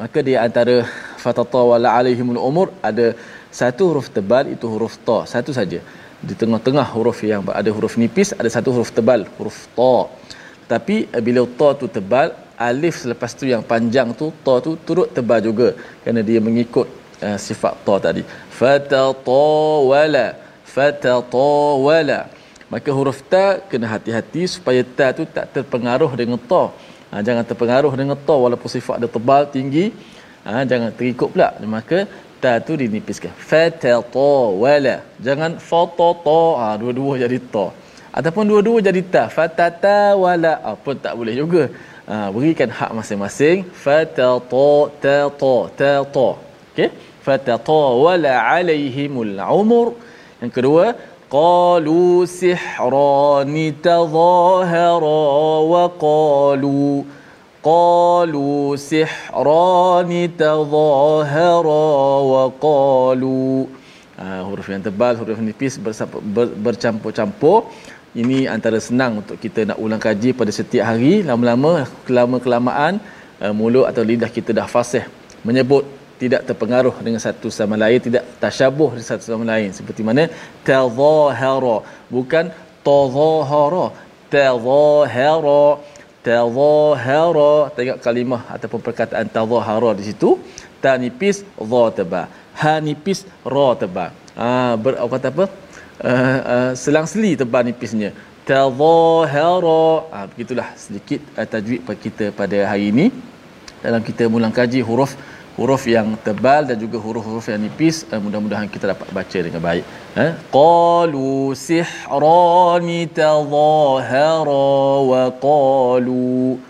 Maka 0.00 0.18
di 0.28 0.34
antara 0.46 0.86
fatatawala 1.24 1.90
alaihimul 1.98 2.40
umur 2.48 2.68
ada 2.88 3.06
satu 3.60 3.82
huruf 3.90 4.08
tebal 4.16 4.44
itu 4.54 4.66
huruf 4.72 4.94
ta 5.08 5.18
satu 5.34 5.50
saja 5.58 5.80
di 6.28 6.34
tengah-tengah 6.40 6.86
huruf 6.94 7.20
yang 7.24 7.42
ada 7.60 7.70
huruf 7.76 7.94
nipis 8.00 8.32
ada 8.40 8.48
satu 8.48 8.72
huruf 8.74 8.90
tebal 8.92 9.28
huruf 9.36 9.58
ta. 9.78 9.96
Tapi 10.72 10.96
uh, 11.12 11.22
bila 11.26 11.44
ta 11.60 11.68
tu 11.80 11.86
tebal 11.96 12.32
alif 12.56 13.04
selepas 13.04 13.30
tu 13.36 13.44
yang 13.52 13.62
panjang 13.72 14.08
tu 14.20 14.32
ta 14.46 14.54
tu 14.64 14.78
turut 14.88 15.08
tebal 15.16 15.40
juga 15.48 15.68
kerana 16.02 16.20
dia 16.28 16.40
mengikut 16.48 16.88
uh, 17.26 17.38
sifat 17.38 17.74
ta 17.86 17.94
tadi. 18.08 18.22
Fatatawala 18.58 20.26
fatatawala. 20.76 22.20
Maka 22.72 22.90
huruf 22.98 23.18
ta 23.32 23.44
kena 23.70 23.86
hati-hati 23.94 24.42
supaya 24.54 24.82
ta 24.98 25.08
tu 25.18 25.22
tak 25.36 25.46
terpengaruh 25.54 26.10
dengan 26.20 26.38
ta. 26.50 26.64
Ha, 27.10 27.22
jangan 27.26 27.44
terpengaruh 27.50 27.92
dengan 28.00 28.18
ta 28.28 28.34
walaupun 28.44 28.68
sifat 28.76 28.96
dia 29.02 29.10
tebal 29.16 29.42
tinggi. 29.56 29.86
Ha, 30.46 30.66
jangan 30.70 30.90
terikut 30.98 31.28
pula. 31.32 31.48
Maka 31.76 31.98
ta 32.42 32.52
tu 32.66 32.72
dinipiskan. 32.82 33.32
Fatata 33.50 34.30
wala. 34.62 34.96
Jangan 35.26 35.52
fatata 35.70 36.40
ah, 36.62 36.72
ha, 36.72 36.76
dua-dua 36.80 37.12
jadi 37.24 37.38
ta 37.54 37.66
ataupun 38.18 38.44
dua-dua 38.50 38.78
jadi 38.88 39.02
ta. 39.14 39.24
Fatata 39.36 39.98
wala. 40.24 40.54
Ha, 40.64 40.70
pun 40.84 40.96
tak 41.04 41.14
boleh 41.18 41.34
juga. 41.42 41.62
Ha, 42.10 42.30
berikan 42.34 42.70
hak 42.78 42.90
masing-masing. 42.98 43.58
Fatata 43.84 44.30
ta 45.02 45.16
ta 45.40 45.54
ta 45.78 45.92
ta 46.14 46.26
okey 46.72 46.88
fatata 47.26 47.82
wala 48.04 48.34
alaihimul 48.54 49.34
umur. 49.60 49.86
Yang 50.40 50.52
kedua 50.56 50.84
qalu 51.36 52.22
sihrani 52.38 53.66
tadhahara 53.86 55.22
wa 55.72 55.84
qalu 56.06 57.02
قالوا 57.66 58.76
سحران 58.90 60.10
تظاهرا 60.38 61.86
وقالوا. 62.32 63.58
uh, 64.22 64.40
huruf 64.48 64.66
yang 64.72 64.82
tebal 64.86 65.14
huruf 65.20 65.36
yang 65.38 65.48
nipis 65.50 65.74
bercampur-campur. 66.64 67.58
Ini 68.16 68.48
antara 68.48 68.78
senang 68.80 69.20
untuk 69.20 69.36
kita 69.36 69.68
nak 69.68 69.78
ulang 69.84 70.00
kaji 70.00 70.32
pada 70.32 70.48
setiap 70.58 70.84
hari. 70.88 71.20
Lama-lama 71.20 71.84
kelama 72.08 72.36
kelamaan 72.40 72.94
uh, 73.42 73.44
eh, 73.44 73.52
mulut 73.52 73.84
atau 73.90 74.00
lidah 74.10 74.30
kita 74.32 74.56
dah 74.56 74.64
fasih 74.64 75.04
menyebut 75.44 75.84
tidak 76.16 76.48
terpengaruh 76.48 76.96
dengan 77.04 77.20
satu 77.20 77.52
sama 77.52 77.76
lain 77.76 78.00
tidak 78.00 78.24
tasyabuh 78.40 78.96
dengan 78.96 79.08
satu 79.12 79.24
sama 79.28 79.44
lain. 79.52 79.68
Seperti 79.78 80.00
mana? 80.00 80.32
Tazahara. 80.64 81.76
Bukan 82.08 82.44
tazahara. 82.80 83.86
Tazahara 84.32 85.64
tadhahara 86.26 87.52
tengok 87.76 87.98
kalimah 88.06 88.42
ataupun 88.54 88.80
perkataan 88.86 89.26
tadhahara 89.36 89.90
di 89.98 90.04
situ. 90.08 90.30
Ta 90.82 90.92
nipis 91.02 91.36
dha 91.72 91.84
tebal 91.98 92.26
ha 92.60 92.72
nipis 92.86 93.20
ra 93.54 93.68
tebal 93.80 94.10
ha 94.40 94.50
ber 94.84 94.94
kata 95.14 95.30
apa? 95.34 95.44
Uh, 96.08 96.40
uh, 96.54 96.70
selang-seli 96.82 97.32
tebal 97.40 97.62
nipisnya. 97.68 98.10
Tadhahara 98.50 99.86
ha 100.14 100.18
begitulah 100.30 100.68
sedikit 100.84 101.20
uh, 101.38 101.46
tajwid 101.54 101.80
kita 102.04 102.26
pada 102.40 102.58
hari 102.70 102.90
ini. 102.94 103.06
Dalam 103.84 104.02
kita 104.08 104.26
mulang 104.34 104.54
kaji 104.58 104.80
huruf 104.88 105.14
huruf 105.56 105.82
yang 105.88 106.08
tebal 106.26 106.62
dan 106.68 106.76
juga 106.84 107.00
huruf-huruf 107.04 107.46
yang 107.52 107.60
nipis 107.66 107.96
uh, 108.12 108.20
mudah-mudahan 108.24 108.68
kita 108.74 108.92
dapat 108.92 109.08
baca 109.18 109.38
dengan 109.46 109.60
baik. 109.68 109.84
Eh 110.24 110.32
qalu 110.56 111.56
sihrani 111.66 113.00
tadhahara 113.20 114.68
wa 115.10 115.22
qalu. 115.46 116.60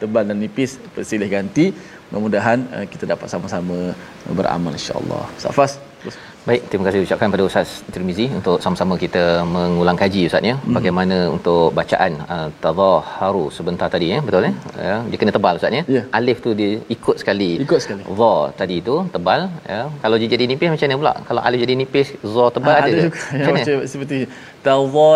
Tebal 0.00 0.24
dan 0.28 0.38
nipis 0.44 0.76
persilih 0.94 1.28
ganti. 1.36 1.66
Mudah-mudahan 2.08 2.58
uh, 2.76 2.84
kita 2.92 3.04
dapat 3.12 3.26
sama-sama 3.32 3.78
beramal 4.38 4.72
insya-Allah 4.78 5.24
safas 5.44 5.80
Baik, 6.48 6.62
terima 6.68 6.84
kasih 6.86 7.00
ucapkan 7.04 7.32
pada 7.32 7.44
Ustaz 7.48 7.68
Tirmizi 7.92 8.24
untuk 8.38 8.56
sama-sama 8.64 8.94
kita 9.02 9.22
mengulang 9.52 9.96
kaji 10.00 10.22
Ustaz 10.28 10.44
ya. 10.48 10.56
Hmm. 10.56 10.74
Bagaimana 10.76 11.16
untuk 11.36 11.72
bacaan 11.78 12.20
uh, 12.34 12.48
tadhaharu 12.64 13.44
sebentar 13.58 13.88
tadi 13.94 14.12
ya, 14.12 14.18
betul 14.26 14.44
ya? 14.48 14.52
ya 14.88 14.96
dia 15.08 15.18
kena 15.20 15.32
tebal 15.36 15.56
Ustaz 15.60 15.78
ya. 15.78 15.82
Yeah. 15.96 16.04
Alif 16.18 16.44
tu 16.44 16.52
dia 16.58 16.84
ikut 16.96 17.16
sekali. 17.22 17.50
Ikut 17.64 17.80
sekali. 17.84 18.04
Dha 18.20 18.34
tadi 18.60 18.76
tu 18.88 18.96
tebal 19.14 19.48
ya. 19.72 19.80
Kalau 20.04 20.16
dia 20.20 20.28
jadi 20.34 20.44
nipis 20.50 20.68
macam 20.74 20.84
mana 20.84 21.00
pula? 21.02 21.14
Kalau 21.30 21.40
alif 21.48 21.60
jadi 21.64 21.74
nipis, 21.80 22.08
dha 22.34 22.44
tebal 22.56 22.74
ha, 22.76 22.80
ada. 22.82 22.92
Ada 22.92 23.04
juga. 23.06 23.18
Macam, 23.32 23.52
macam 23.56 23.76
seperti 23.92 24.18
tadha 24.66 25.12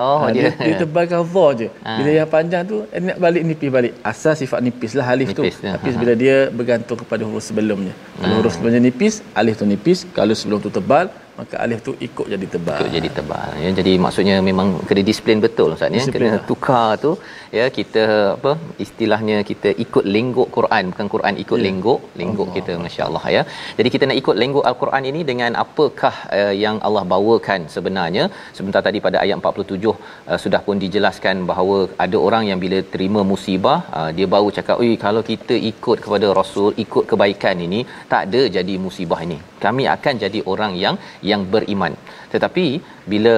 Oh, 0.00 0.18
ha, 0.22 0.26
dia, 0.34 0.42
dia, 0.48 0.70
dia 0.70 0.74
tebalkan 0.80 1.20
dha 1.34 1.46
je. 1.60 1.68
Ha. 1.82 1.90
Bila 1.98 2.10
yang 2.18 2.30
panjang 2.34 2.62
tu 2.70 2.76
eh, 2.94 3.02
nak 3.08 3.18
balik 3.24 3.42
nipis 3.48 3.70
balik. 3.74 3.92
Asal 4.10 4.38
sifat 4.38 4.62
nipis 4.66 4.94
lah 4.98 5.06
alif 5.12 5.34
nipis 5.34 5.58
tu. 5.58 5.66
Ya. 5.66 5.74
Tapi 5.74 5.90
ha. 5.92 5.98
bila 5.98 6.12
dia 6.22 6.36
bergantung 6.58 6.98
kepada 7.02 7.22
huruf 7.26 7.42
sebelumnya. 7.50 7.92
Kalau 8.22 8.34
ha. 8.34 8.38
huruf 8.38 8.54
sebelumnya 8.54 8.80
nipis, 8.86 9.14
alif 9.34 9.58
tu 9.60 9.66
nipis. 9.74 10.06
Kalau 10.14 10.32
sebelum 10.38 10.59
tu 10.60 10.70
tebal 10.70 11.10
maka 11.40 11.56
alif 11.64 11.80
tu 11.86 11.92
ikut 12.06 12.26
jadi 12.32 12.46
tebal 12.54 12.78
ikut 12.80 12.90
jadi 12.96 13.08
tebal 13.18 13.50
ya. 13.62 13.68
Jadi 13.78 13.92
maksudnya 14.04 14.36
memang 14.48 14.68
kena 14.88 15.02
disiplin 15.10 15.38
betul 15.44 15.70
ustaz 15.76 15.98
ya. 15.98 16.04
Kena 16.16 16.30
lah. 16.32 16.42
tukar 16.50 16.88
tu 17.04 17.12
ya 17.58 17.66
kita 17.78 18.04
apa 18.36 18.52
istilahnya 18.84 19.36
kita 19.50 19.70
ikut 19.84 20.04
lenggok 20.14 20.48
Quran. 20.56 20.84
Bukan 20.92 21.08
Quran 21.14 21.34
ikut 21.44 21.58
ya. 21.60 21.64
lenggok. 21.66 22.00
Lenggok 22.20 22.48
Allah. 22.48 22.56
kita 22.58 22.72
masya-Allah 22.84 23.24
ya. 23.36 23.42
Jadi 23.78 23.88
kita 23.94 24.04
nak 24.10 24.18
ikut 24.22 24.36
lenggok 24.42 24.64
al-Quran 24.70 25.04
ini 25.10 25.22
dengan 25.30 25.52
apakah 25.64 26.14
uh, 26.38 26.54
yang 26.64 26.78
Allah 26.88 27.04
bawakan 27.14 27.60
sebenarnya. 27.76 28.26
Sebentar 28.58 28.82
tadi 28.88 29.00
pada 29.06 29.18
ayat 29.24 29.36
47 29.40 29.78
uh, 29.92 30.38
sudah 30.44 30.60
pun 30.66 30.78
dijelaskan 30.84 31.36
bahawa 31.52 31.78
ada 32.06 32.18
orang 32.26 32.46
yang 32.50 32.60
bila 32.64 32.80
terima 32.94 33.22
musibah 33.32 33.78
uh, 33.98 34.10
dia 34.18 34.28
baru 34.34 34.50
cakap 34.58 34.76
oi 34.84 34.92
kalau 35.06 35.24
kita 35.32 35.56
ikut 35.72 35.98
kepada 36.04 36.28
rasul 36.40 36.70
ikut 36.84 37.04
kebaikan 37.12 37.58
ini 37.68 37.80
tak 38.12 38.22
ada 38.28 38.42
jadi 38.58 38.76
musibah 38.86 39.20
ini. 39.28 39.40
Kami 39.64 39.84
akan 39.94 40.14
jadi 40.24 40.40
orang 40.52 40.72
yang 40.82 40.96
yang 41.32 41.42
beriman. 41.54 41.94
Tetapi 42.32 42.66
bila 43.12 43.36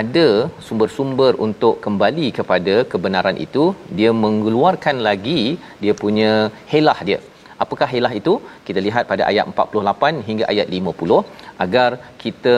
ada 0.00 0.28
sumber-sumber 0.66 1.32
untuk 1.46 1.74
kembali 1.86 2.26
kepada 2.38 2.74
kebenaran 2.92 3.38
itu 3.46 3.64
dia 3.98 4.12
mengeluarkan 4.24 4.98
lagi 5.08 5.40
dia 5.82 5.94
punya 6.04 6.32
helah 6.72 6.98
dia. 7.08 7.20
Apakah 7.64 7.88
helah 7.92 8.12
itu? 8.20 8.34
Kita 8.66 8.80
lihat 8.86 9.04
pada 9.10 9.22
ayat 9.30 9.44
48 9.52 10.26
hingga 10.28 10.44
ayat 10.52 10.66
50 10.76 11.18
agar 11.64 11.90
kita 12.22 12.56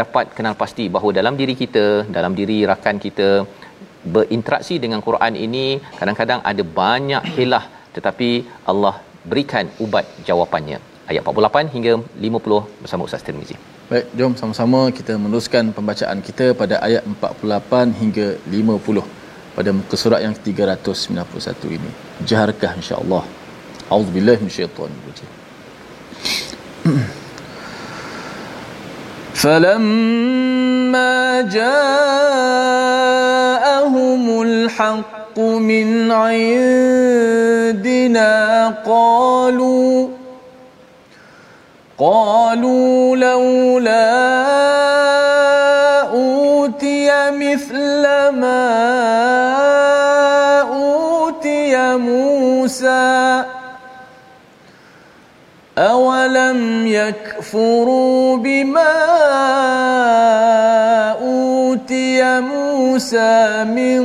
dapat 0.00 0.34
kenal 0.36 0.54
pasti 0.62 0.84
bahawa 0.94 1.12
dalam 1.18 1.36
diri 1.40 1.54
kita 1.62 1.84
dalam 2.16 2.32
diri 2.40 2.58
rakan 2.70 2.98
kita 3.04 3.28
berinteraksi 4.14 4.76
dengan 4.84 5.00
Quran 5.08 5.34
ini 5.46 5.66
kadang-kadang 6.00 6.42
ada 6.52 6.64
banyak 6.80 7.24
helah. 7.36 7.64
Tetapi 7.96 8.30
Allah 8.72 8.94
berikan 9.30 9.66
ubat 9.84 10.06
jawapannya. 10.30 10.80
Ayat 11.12 11.22
48 11.30 11.74
hingga 11.76 11.94
50 12.26 12.82
bersama 12.82 13.06
Ustaz 13.08 13.24
Tirmizi. 13.28 13.56
Baik, 13.89 14.05
jom 14.13 14.37
sama-sama 14.37 14.93
kita 14.93 15.17
meneruskan 15.17 15.73
pembacaan 15.73 16.21
kita 16.21 16.53
pada 16.53 16.77
ayat 16.87 17.01
48 17.09 17.89
hingga 18.01 18.37
50 18.45 19.01
pada 19.57 19.69
muka 19.73 19.97
surat 19.97 20.21
yang 20.21 20.37
391 20.37 21.73
ini. 21.77 21.89
Jaharkah 22.21 22.77
insya-Allah. 22.77 23.25
Auzubillahi 23.89 24.45
minasyaitonir 24.45 25.01
rajim. 25.09 25.29
فلما 29.39 31.47
جاءهم 31.47 31.83
الحق 34.41 35.39
من 35.39 36.11
عندنا 36.11 38.33
قالوا 38.83 40.12
قالوا 41.98 43.16
لولا 43.16 44.10
أوتي 46.10 47.30
مثل 47.30 48.02
ما 48.34 48.64
أوتي 50.62 51.96
موسى 51.96 53.44
أولم 55.78 56.86
يكفروا 56.86 58.36
بما 58.36 58.94
أوتي 61.22 62.40
موسى 62.40 63.64
من 63.64 64.02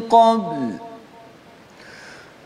قبل 0.00 0.61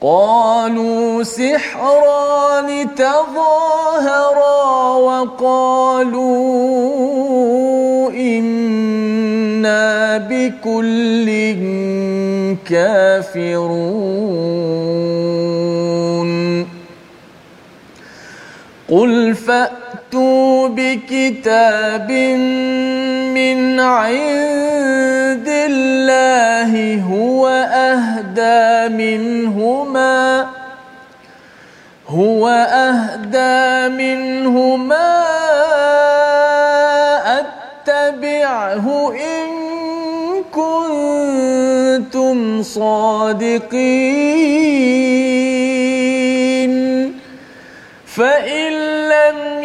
قالوا 0.01 1.23
سحران 1.23 2.95
تظاهرا 2.95 4.97
وقالوا 4.97 6.27
إنا 8.11 10.19
بكل 10.19 11.27
كافرون. 12.69 13.87
قل 18.91 19.35
فأتوا 19.35 20.69
بكتاب 20.69 22.11
من 23.37 23.81
عند 23.81 25.49
الله 25.49 26.73
هو 27.03 27.49
أهدى 27.93 28.95
منهما 28.95 30.47
هو 32.09 32.49
أهدى 32.89 33.95
منهما 33.95 35.09
أتبع 37.39 37.67
فاتبعه 37.87 39.13
إن 39.13 39.49
كنتم 40.53 42.39
صادقين. 42.63 43.97
فإن 48.07 48.73
لم 49.09 49.65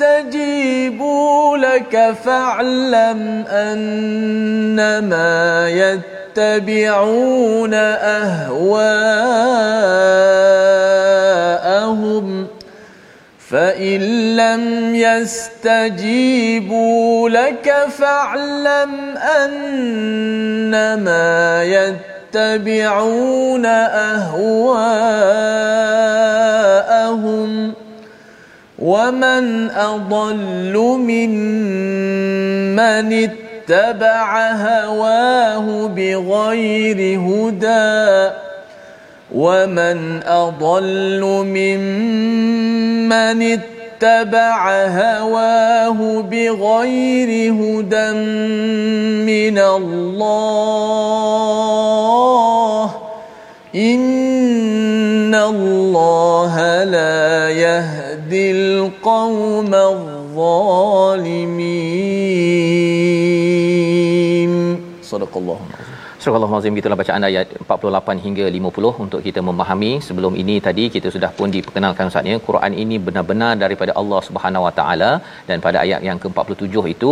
يستجيبوا 0.00 1.56
لك 1.56 2.14
فاعلم 2.24 3.44
أنما 3.48 4.88
يتبعون 6.36 7.74
أهواءهم. 7.74 8.66
فإن 13.50 14.00
لم 14.36 14.94
يستجيبوا 14.94 16.48
لك 17.28 17.86
فاعلم 17.98 19.16
أنما 20.26 21.14
يتبعون 22.34 23.66
أهواءهم. 23.66 24.56
ومن 28.78 29.70
أضل 29.70 30.76
ممن 31.00 32.78
اتبع 33.12 34.50
هواه 34.52 35.86
بغير 35.86 37.20
هدى 37.20 38.30
ومن 39.34 40.20
أضل 40.26 41.20
ممن 41.56 43.42
اتبع 43.42 44.86
هواه 44.86 46.22
بغير 46.22 47.52
هدى 47.52 48.12
من 49.24 49.58
الله 49.58 50.66
إن 53.76 55.34
الله 55.34 56.84
لا 56.84 57.50
يهدي 57.50 58.50
القوم 58.50 59.74
الظالمين. 59.74 60.06
صدق 65.02 65.36
الله 65.36 65.60
Surah 66.26 66.38
Al-Azim 66.46 66.76
gitulah 66.78 66.96
bacaan 67.00 67.24
ayat 67.26 67.48
48 67.64 68.22
hingga 68.22 68.44
50 68.54 69.02
untuk 69.04 69.20
kita 69.26 69.40
memahami. 69.48 69.90
Sebelum 70.06 70.32
ini 70.42 70.54
tadi 70.64 70.84
kita 70.94 71.08
sudah 71.14 71.28
pun 71.36 71.48
diperkenalkan 71.56 72.08
Ustaz 72.10 72.30
ya 72.30 72.38
Quran 72.46 72.72
ini 72.82 72.96
benar-benar 73.06 73.50
daripada 73.60 73.92
Allah 74.00 74.20
Subhanahu 74.28 74.64
Wa 74.66 74.72
Taala. 74.78 75.10
Dan 75.48 75.62
pada 75.66 75.78
ayat 75.84 76.00
yang 76.08 76.18
ke-47 76.22 76.82
itu 76.94 77.10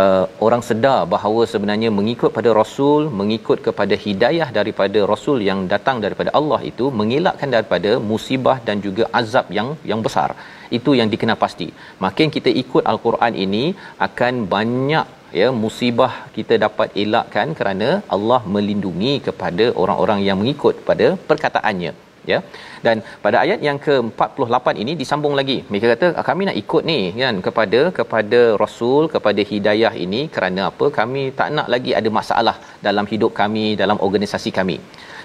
uh, 0.00 0.24
orang 0.46 0.62
sedar 0.68 1.00
bahawa 1.14 1.42
sebenarnya 1.52 1.90
mengikut 1.98 2.32
pada 2.38 2.52
rasul 2.60 3.02
mengikut 3.20 3.60
kepada 3.66 3.96
hidayah 4.04 4.48
daripada 4.58 5.02
rasul 5.12 5.40
yang 5.48 5.60
datang 5.72 6.00
daripada 6.04 6.32
Allah 6.40 6.60
itu 6.70 6.88
mengelakkan 7.00 7.52
daripada 7.56 7.92
musibah 8.12 8.56
dan 8.70 8.80
juga 8.86 9.06
azab 9.20 9.52
yang 9.58 9.70
yang 9.92 10.00
besar. 10.08 10.30
Itu 10.78 10.92
yang 11.00 11.10
dikenal 11.16 11.38
pasti. 11.44 11.68
Makin 12.06 12.32
kita 12.38 12.52
ikut 12.64 12.84
al-Quran 12.94 13.36
ini 13.46 13.64
akan 14.08 14.34
banyak 14.56 15.06
ya 15.40 15.48
musibah 15.64 16.12
kita 16.36 16.54
dapat 16.64 16.88
elakkan 17.02 17.50
kerana 17.58 17.88
Allah 18.16 18.40
melindungi 18.56 19.14
kepada 19.28 19.66
orang-orang 19.82 20.20
yang 20.28 20.38
mengikut 20.40 20.76
pada 20.88 21.08
perkataannya 21.30 21.92
ya. 22.32 22.38
Dan 22.86 22.96
pada 23.24 23.36
ayat 23.44 23.60
yang 23.66 23.78
ke-48 23.86 24.66
ini 24.82 24.92
disambung 25.00 25.34
lagi. 25.40 25.58
Mereka 25.70 25.86
kata 25.92 26.08
kami 26.28 26.42
nak 26.48 26.58
ikut 26.62 26.82
ni 26.90 26.98
kan 27.22 27.36
kepada 27.46 27.80
kepada 27.98 28.40
rasul 28.62 29.02
kepada 29.14 29.40
hidayah 29.52 29.94
ini 30.04 30.22
kerana 30.36 30.62
apa? 30.70 30.88
Kami 31.00 31.24
tak 31.40 31.50
nak 31.56 31.68
lagi 31.74 31.94
ada 32.00 32.12
masalah 32.20 32.56
dalam 32.86 33.08
hidup 33.12 33.32
kami 33.40 33.66
dalam 33.82 34.00
organisasi 34.08 34.52
kami. 34.60 34.78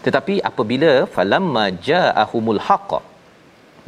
Tetapi 0.05 0.35
apabila 0.49 0.91
falamma 1.15 1.65
ja'ahumul 1.89 2.61
haqq 2.67 2.91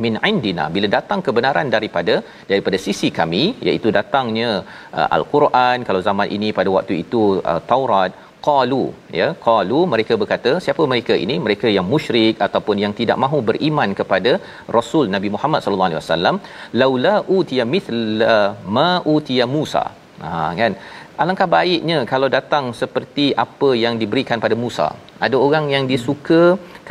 min 0.03 0.15
indina 0.31 0.65
bila 0.75 0.87
datang 0.97 1.21
kebenaran 1.27 1.69
daripada 1.75 2.15
daripada 2.51 2.77
sisi 2.85 3.09
kami 3.19 3.43
iaitu 3.67 3.89
datangnya 3.99 4.49
uh, 4.97 5.07
al-Quran 5.17 5.77
kalau 5.87 6.01
zaman 6.09 6.27
ini 6.37 6.49
pada 6.59 6.69
waktu 6.77 6.95
itu 7.05 7.23
uh, 7.51 7.61
Taurat 7.71 8.11
qalu 8.47 8.83
ya 9.19 9.27
qalu 9.45 9.79
mereka 9.93 10.13
berkata 10.21 10.51
siapa 10.65 10.83
mereka 10.93 11.15
ini? 11.25 11.35
Mereka 11.45 11.67
yang 11.77 11.87
musyrik 11.93 12.35
ataupun 12.47 12.77
yang 12.83 12.93
tidak 12.99 13.17
mahu 13.23 13.39
beriman 13.49 13.89
kepada 13.99 14.31
rasul 14.77 15.05
Nabi 15.15 15.29
Muhammad 15.35 15.61
sallallahu 15.63 15.89
alaihi 15.91 16.01
wasallam 16.03 16.37
laula 16.81 17.15
utiya 17.39 17.65
mithla 17.73 18.37
ma 18.77 18.89
utiya 19.15 19.47
Musa. 19.55 19.85
Ha 20.23 20.31
kan 20.61 20.73
alangkah 21.21 21.47
baiknya 21.55 21.97
kalau 22.11 22.27
datang 22.35 22.65
seperti 22.81 23.25
apa 23.43 23.69
yang 23.83 23.95
diberikan 24.01 24.37
pada 24.45 24.55
Musa. 24.63 24.87
Ada 25.25 25.37
orang 25.45 25.65
yang 25.73 25.83
disuka 25.91 26.41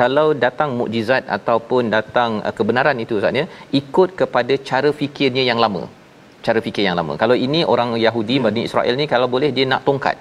kalau 0.00 0.26
datang 0.44 0.70
mukjizat 0.80 1.22
ataupun 1.36 1.92
datang 1.96 2.30
uh, 2.46 2.54
kebenaran 2.58 2.96
itu 3.04 3.14
ustaz 3.20 3.40
ya 3.40 3.46
ikut 3.80 4.10
kepada 4.20 4.54
cara 4.70 4.90
fikirnya 5.00 5.44
yang 5.50 5.60
lama. 5.64 5.82
Cara 6.46 6.58
fikir 6.66 6.84
yang 6.88 6.96
lama. 7.00 7.14
Kalau 7.22 7.36
ini 7.46 7.62
orang 7.72 7.90
Yahudi 8.06 8.36
Bani 8.44 8.62
Israel 8.68 8.94
ni 9.00 9.06
kalau 9.14 9.28
boleh 9.34 9.50
dia 9.56 9.66
nak 9.72 9.82
tongkat. 9.88 10.16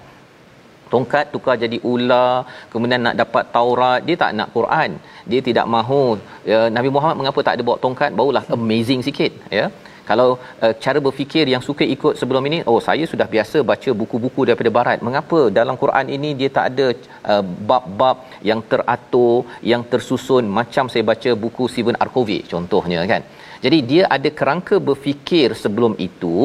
Tongkat 0.93 1.25
tukar 1.33 1.55
jadi 1.63 1.77
ular 1.91 2.33
kemudian 2.71 3.01
nak 3.07 3.15
dapat 3.21 3.43
Taurat 3.55 3.99
dia 4.07 4.15
tak 4.23 4.31
nak 4.39 4.49
Quran. 4.55 4.91
Dia 5.31 5.41
tidak 5.49 5.65
mahu. 5.75 6.03
Ya, 6.51 6.59
Nabi 6.77 6.89
Muhammad 6.95 7.17
mengapa 7.21 7.39
tak 7.47 7.55
ada 7.55 7.63
bawa 7.67 7.77
tongkat? 7.85 8.11
Barulah 8.19 8.43
amazing 8.57 9.03
sikit 9.09 9.31
ya 9.59 9.67
kalau 10.09 10.27
uh, 10.63 10.73
cara 10.83 10.99
berfikir 11.07 11.45
yang 11.53 11.63
suka 11.67 11.85
ikut 11.95 12.13
sebelum 12.21 12.43
ini 12.49 12.59
oh 12.71 12.79
saya 12.87 13.05
sudah 13.11 13.27
biasa 13.35 13.57
baca 13.71 13.89
buku-buku 13.99 14.41
daripada 14.49 14.71
barat. 14.77 14.99
Mengapa 15.07 15.39
dalam 15.59 15.75
Quran 15.81 16.07
ini 16.15 16.29
dia 16.39 16.49
tak 16.57 16.65
ada 16.71 16.87
uh, 17.33 17.43
bab-bab 17.69 18.17
yang 18.49 18.61
teratur 18.71 19.35
yang 19.71 19.83
tersusun 19.91 20.45
macam 20.59 20.87
saya 20.93 21.03
baca 21.11 21.33
buku 21.43 21.65
Stephen 21.73 21.99
Arkovic 22.05 22.43
contohnya 22.53 23.01
kan? 23.13 23.23
Jadi 23.63 23.77
dia 23.91 24.03
ada 24.15 24.29
kerangka 24.39 24.75
berfikir 24.89 25.49
sebelum 25.63 25.93
itu 26.09 26.35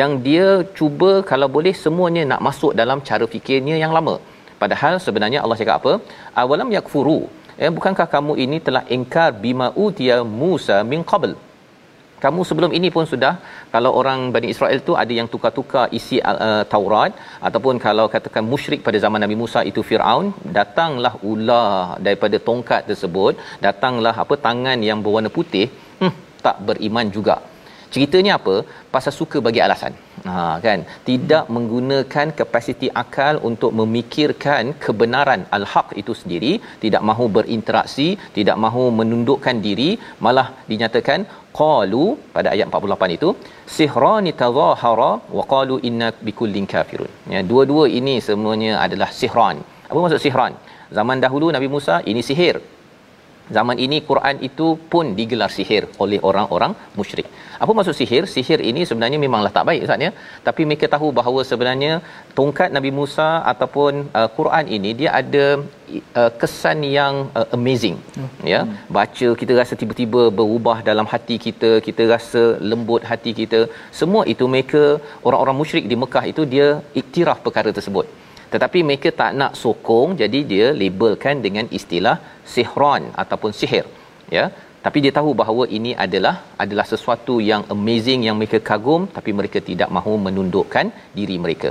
yang 0.00 0.12
dia 0.26 0.46
cuba 0.78 1.10
kalau 1.30 1.48
boleh 1.56 1.74
semuanya 1.84 2.22
nak 2.32 2.42
masuk 2.48 2.72
dalam 2.80 3.00
cara 3.08 3.24
fikirnya 3.34 3.76
yang 3.84 3.92
lama. 3.96 4.16
Padahal 4.62 4.94
sebenarnya 5.06 5.38
Allah 5.44 5.58
cakap 5.60 5.76
apa? 5.80 5.92
Awalam 6.42 6.70
yakfuru? 6.76 7.18
Eh 7.64 7.70
bukankah 7.76 8.06
kamu 8.14 8.32
ini 8.44 8.56
telah 8.66 8.84
ingkar 8.96 9.28
bima 9.42 9.68
utiya 9.86 10.16
Musa 10.40 10.78
min 10.92 11.02
qabl 11.10 11.32
kamu 12.24 12.40
sebelum 12.48 12.70
ini 12.78 12.88
pun 12.96 13.04
sudah 13.12 13.32
kalau 13.74 13.90
orang 14.00 14.20
Bani 14.34 14.48
Israel 14.54 14.78
tu 14.88 14.92
ada 15.02 15.12
yang 15.18 15.28
tukar-tukar 15.32 15.86
isi 15.98 16.18
uh, 16.32 16.62
Taurat 16.74 17.12
ataupun 17.48 17.82
kalau 17.86 18.06
katakan 18.14 18.44
musyrik 18.52 18.82
pada 18.86 19.00
zaman 19.04 19.20
Nabi 19.24 19.36
Musa 19.42 19.62
itu 19.70 19.82
Firaun 19.88 20.28
datanglah 20.58 21.14
ular 21.30 21.72
daripada 22.06 22.38
tongkat 22.48 22.82
tersebut 22.90 23.34
datanglah 23.66 24.14
apa 24.24 24.36
tangan 24.46 24.78
yang 24.90 25.00
berwarna 25.06 25.32
putih 25.38 25.66
hmm, 26.02 26.14
tak 26.46 26.56
beriman 26.68 27.08
juga 27.18 27.36
ceritanya 27.94 28.32
apa? 28.38 28.54
Pasal 28.94 29.12
suka 29.20 29.38
bagi 29.46 29.60
alasan. 29.66 29.92
Ha 30.28 30.34
kan? 30.64 30.80
Tidak 31.08 31.44
menggunakan 31.54 32.26
kapasiti 32.40 32.88
akal 33.02 33.34
untuk 33.50 33.70
memikirkan 33.80 34.72
kebenaran 34.84 35.42
al-haq 35.56 35.88
itu 36.02 36.12
sendiri 36.20 36.52
tidak 36.84 37.02
mahu 37.10 37.26
berinteraksi 37.36 38.08
tidak 38.38 38.56
mahu 38.64 38.84
menundukkan 39.00 39.58
diri 39.66 39.90
malah 40.26 40.46
dinyatakan 40.70 41.20
qalu 41.60 42.04
pada 42.36 42.48
ayat 42.54 42.66
48 42.80 43.16
itu 43.18 43.30
sihrani 43.76 44.32
tadhahara 44.42 45.12
wa 45.38 45.44
qalu 45.54 45.76
inna 45.90 46.10
bikullin 46.26 46.68
kafirun. 46.74 47.12
Ya 47.34 47.42
dua-dua 47.50 47.86
ini 48.00 48.16
semuanya 48.28 48.72
adalah 48.86 49.10
sihran. 49.20 49.58
Apa 49.90 49.98
maksud 50.04 50.22
sihran? 50.26 50.54
Zaman 50.96 51.18
dahulu 51.24 51.46
Nabi 51.56 51.68
Musa 51.74 51.96
ini 52.10 52.22
sihir 52.30 52.56
zaman 53.56 53.76
ini 53.86 53.98
Quran 54.10 54.36
itu 54.48 54.66
pun 54.92 55.06
digelar 55.18 55.50
sihir 55.56 55.84
oleh 56.04 56.18
orang-orang 56.28 56.72
musyrik. 56.98 57.26
Apa 57.62 57.72
maksud 57.78 57.94
sihir? 58.00 58.24
Sihir 58.34 58.60
ini 58.70 58.82
sebenarnya 58.90 59.18
memanglah 59.24 59.52
tak 59.56 59.66
baik 59.68 59.84
Ustaz 59.86 60.06
ya. 60.06 60.10
Tapi 60.48 60.62
mereka 60.68 60.86
tahu 60.94 61.08
bahawa 61.18 61.40
sebenarnya 61.50 61.92
tongkat 62.38 62.70
Nabi 62.76 62.90
Musa 62.98 63.28
ataupun 63.52 63.92
uh, 64.18 64.28
Quran 64.38 64.66
ini 64.76 64.90
dia 65.00 65.10
ada 65.20 65.44
uh, 66.20 66.30
kesan 66.40 66.80
yang 66.98 67.14
uh, 67.38 67.46
amazing. 67.58 67.96
Hmm. 68.16 68.30
Ya. 68.54 68.60
Baca 68.98 69.28
kita 69.40 69.52
rasa 69.60 69.76
tiba-tiba 69.82 70.24
berubah 70.40 70.78
dalam 70.90 71.08
hati 71.14 71.38
kita, 71.46 71.70
kita 71.88 72.04
rasa 72.14 72.42
lembut 72.72 73.04
hati 73.12 73.32
kita. 73.40 73.62
Semua 74.00 74.24
itu 74.34 74.46
mereka 74.56 74.84
orang-orang 75.28 75.58
musyrik 75.62 75.86
di 75.92 75.98
Mekah 76.02 76.26
itu 76.32 76.44
dia 76.54 76.68
iktiraf 77.02 77.40
perkara 77.46 77.72
tersebut 77.78 78.06
tetapi 78.54 78.78
mereka 78.88 79.08
tak 79.20 79.32
nak 79.40 79.52
sokong 79.62 80.10
jadi 80.22 80.40
dia 80.52 80.66
labelkan 80.82 81.36
dengan 81.46 81.66
istilah 81.78 82.16
sihron 82.54 83.04
ataupun 83.22 83.52
sihir 83.60 83.86
ya. 84.36 84.46
Tapi 84.84 84.98
dia 85.04 85.12
tahu 85.18 85.30
bahawa 85.40 85.64
ini 85.76 85.92
adalah 86.04 86.32
adalah 86.62 86.84
sesuatu 86.90 87.34
yang 87.50 87.62
amazing 87.74 88.20
yang 88.26 88.36
mereka 88.40 88.58
kagum 88.70 89.02
tapi 89.16 89.30
mereka 89.38 89.58
tidak 89.68 89.88
mahu 89.96 90.14
menundukkan 90.26 90.86
diri 91.18 91.36
mereka. 91.44 91.70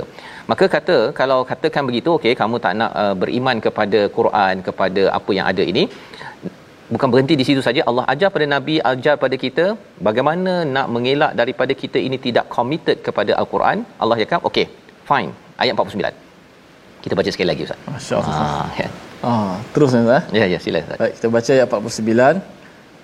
Maka 0.50 0.66
kata 0.74 0.96
kalau 1.20 1.38
katakan 1.50 1.86
begitu 1.90 2.10
okey 2.16 2.34
kamu 2.40 2.58
tak 2.64 2.74
nak 2.80 2.92
uh, 3.02 3.14
beriman 3.22 3.58
kepada 3.66 4.00
Quran 4.18 4.64
kepada 4.68 5.04
apa 5.18 5.30
yang 5.38 5.46
ada 5.52 5.64
ini 5.72 5.84
bukan 6.94 7.08
berhenti 7.14 7.36
di 7.42 7.46
situ 7.50 7.62
saja. 7.68 7.84
Allah 7.92 8.06
ajar 8.14 8.30
pada 8.34 8.48
nabi 8.56 8.76
ajar 8.92 9.14
pada 9.24 9.38
kita 9.44 9.66
bagaimana 10.08 10.54
nak 10.74 10.88
mengelak 10.96 11.32
daripada 11.42 11.74
kita 11.84 12.00
ini 12.08 12.18
tidak 12.26 12.48
committed 12.58 12.98
kepada 13.08 13.34
al-Quran. 13.42 13.86
Allah 14.02 14.18
cakap 14.24 14.42
okey 14.50 14.68
fine. 15.12 15.32
Ayat 15.62 15.74
49 15.78 16.23
kita 17.04 17.12
baca 17.12 17.28
sekali 17.28 17.48
lagi 17.52 17.62
ustaz 17.68 17.78
Masya-Allah. 17.84 18.32
ah 18.32 18.68
ya 18.80 18.88
Ah, 19.24 19.56
terus 19.72 19.92
Ustaz. 19.92 20.04
eh? 20.04 20.22
ya, 20.40 20.44
ya 20.52 20.58
sila 20.60 20.80
ustaz 20.84 20.98
Baik, 21.00 21.12
kita 21.16 21.26
baca 21.32 21.50
ayat 21.56 21.68
49 21.68 21.84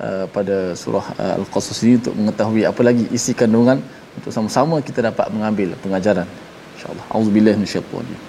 uh, 0.05 0.27
pada 0.37 0.57
surah 0.77 1.07
uh, 1.17 1.39
Al-Qasas 1.41 1.79
ini 1.85 1.97
untuk 2.01 2.13
mengetahui 2.17 2.63
apa 2.69 2.81
lagi 2.85 3.05
isi 3.09 3.33
kandungan 3.33 3.81
untuk 4.21 4.29
sama-sama 4.29 4.81
kita 4.85 5.01
dapat 5.01 5.33
mengambil 5.33 5.69
pengajaran. 5.81 6.29
Insya-Allah. 6.77 7.05
Auzubillahi 7.13 7.57
minasyaitanir 7.57 8.05
rajim. 8.05 8.21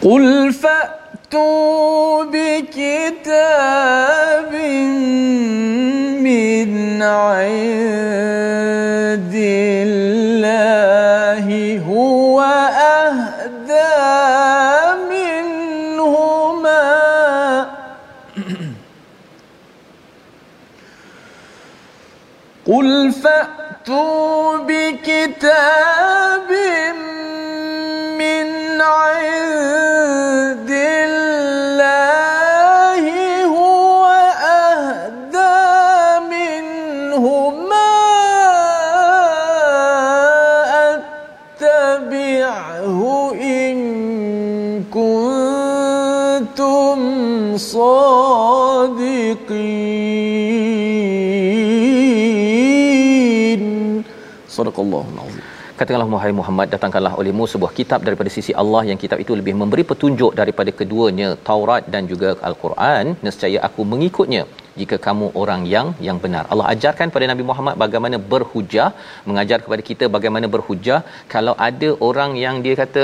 قل 0.00 0.24
فأتوا 1.30 2.24
بكتاب 2.24 3.30
من 6.22 7.02
عند 7.02 8.10
الله 9.86 11.46
هو 11.86 12.40
أهدى 13.00 13.94
منهما 15.10 16.80
قل 22.66 23.12
فأتوا 23.12 24.58
بكتاب 24.58 26.50
صادقين 47.59 49.25
صدق 54.57 54.77
الله 54.85 55.05
العظيم 55.13 55.43
Katakanlah 55.79 56.07
Muhammad 56.11 56.35
Muhammad 56.39 56.67
datangkanlah 56.73 57.13
olehmu 57.21 57.45
sebuah 57.53 57.71
kitab 57.77 57.99
daripada 58.07 58.29
sisi 58.35 58.51
Allah 58.61 58.81
yang 58.89 58.99
kitab 59.01 59.17
itu 59.23 59.33
lebih 59.39 59.53
memberi 59.61 59.83
petunjuk 59.89 60.31
daripada 60.39 60.71
keduanya 60.79 61.29
Taurat 61.47 61.83
dan 61.93 62.03
juga 62.11 62.29
Al-Quran 62.49 63.05
nescaya 63.25 63.59
aku 63.67 63.83
mengikutnya 63.93 64.43
jika 64.79 64.95
kamu 65.07 65.27
orang 65.41 65.61
yang 65.73 65.87
yang 66.07 66.17
benar. 66.25 66.43
Allah 66.51 66.67
ajarkan 66.73 67.11
pada 67.15 67.25
Nabi 67.31 67.43
Muhammad 67.49 67.75
bagaimana 67.83 68.17
berhujah, 68.31 68.87
mengajar 69.29 69.59
kepada 69.65 69.83
kita 69.89 70.07
bagaimana 70.15 70.49
berhujah 70.55 70.99
kalau 71.35 71.55
ada 71.69 71.89
orang 72.09 72.31
yang 72.45 72.57
dia 72.67 72.75
kata 72.83 73.03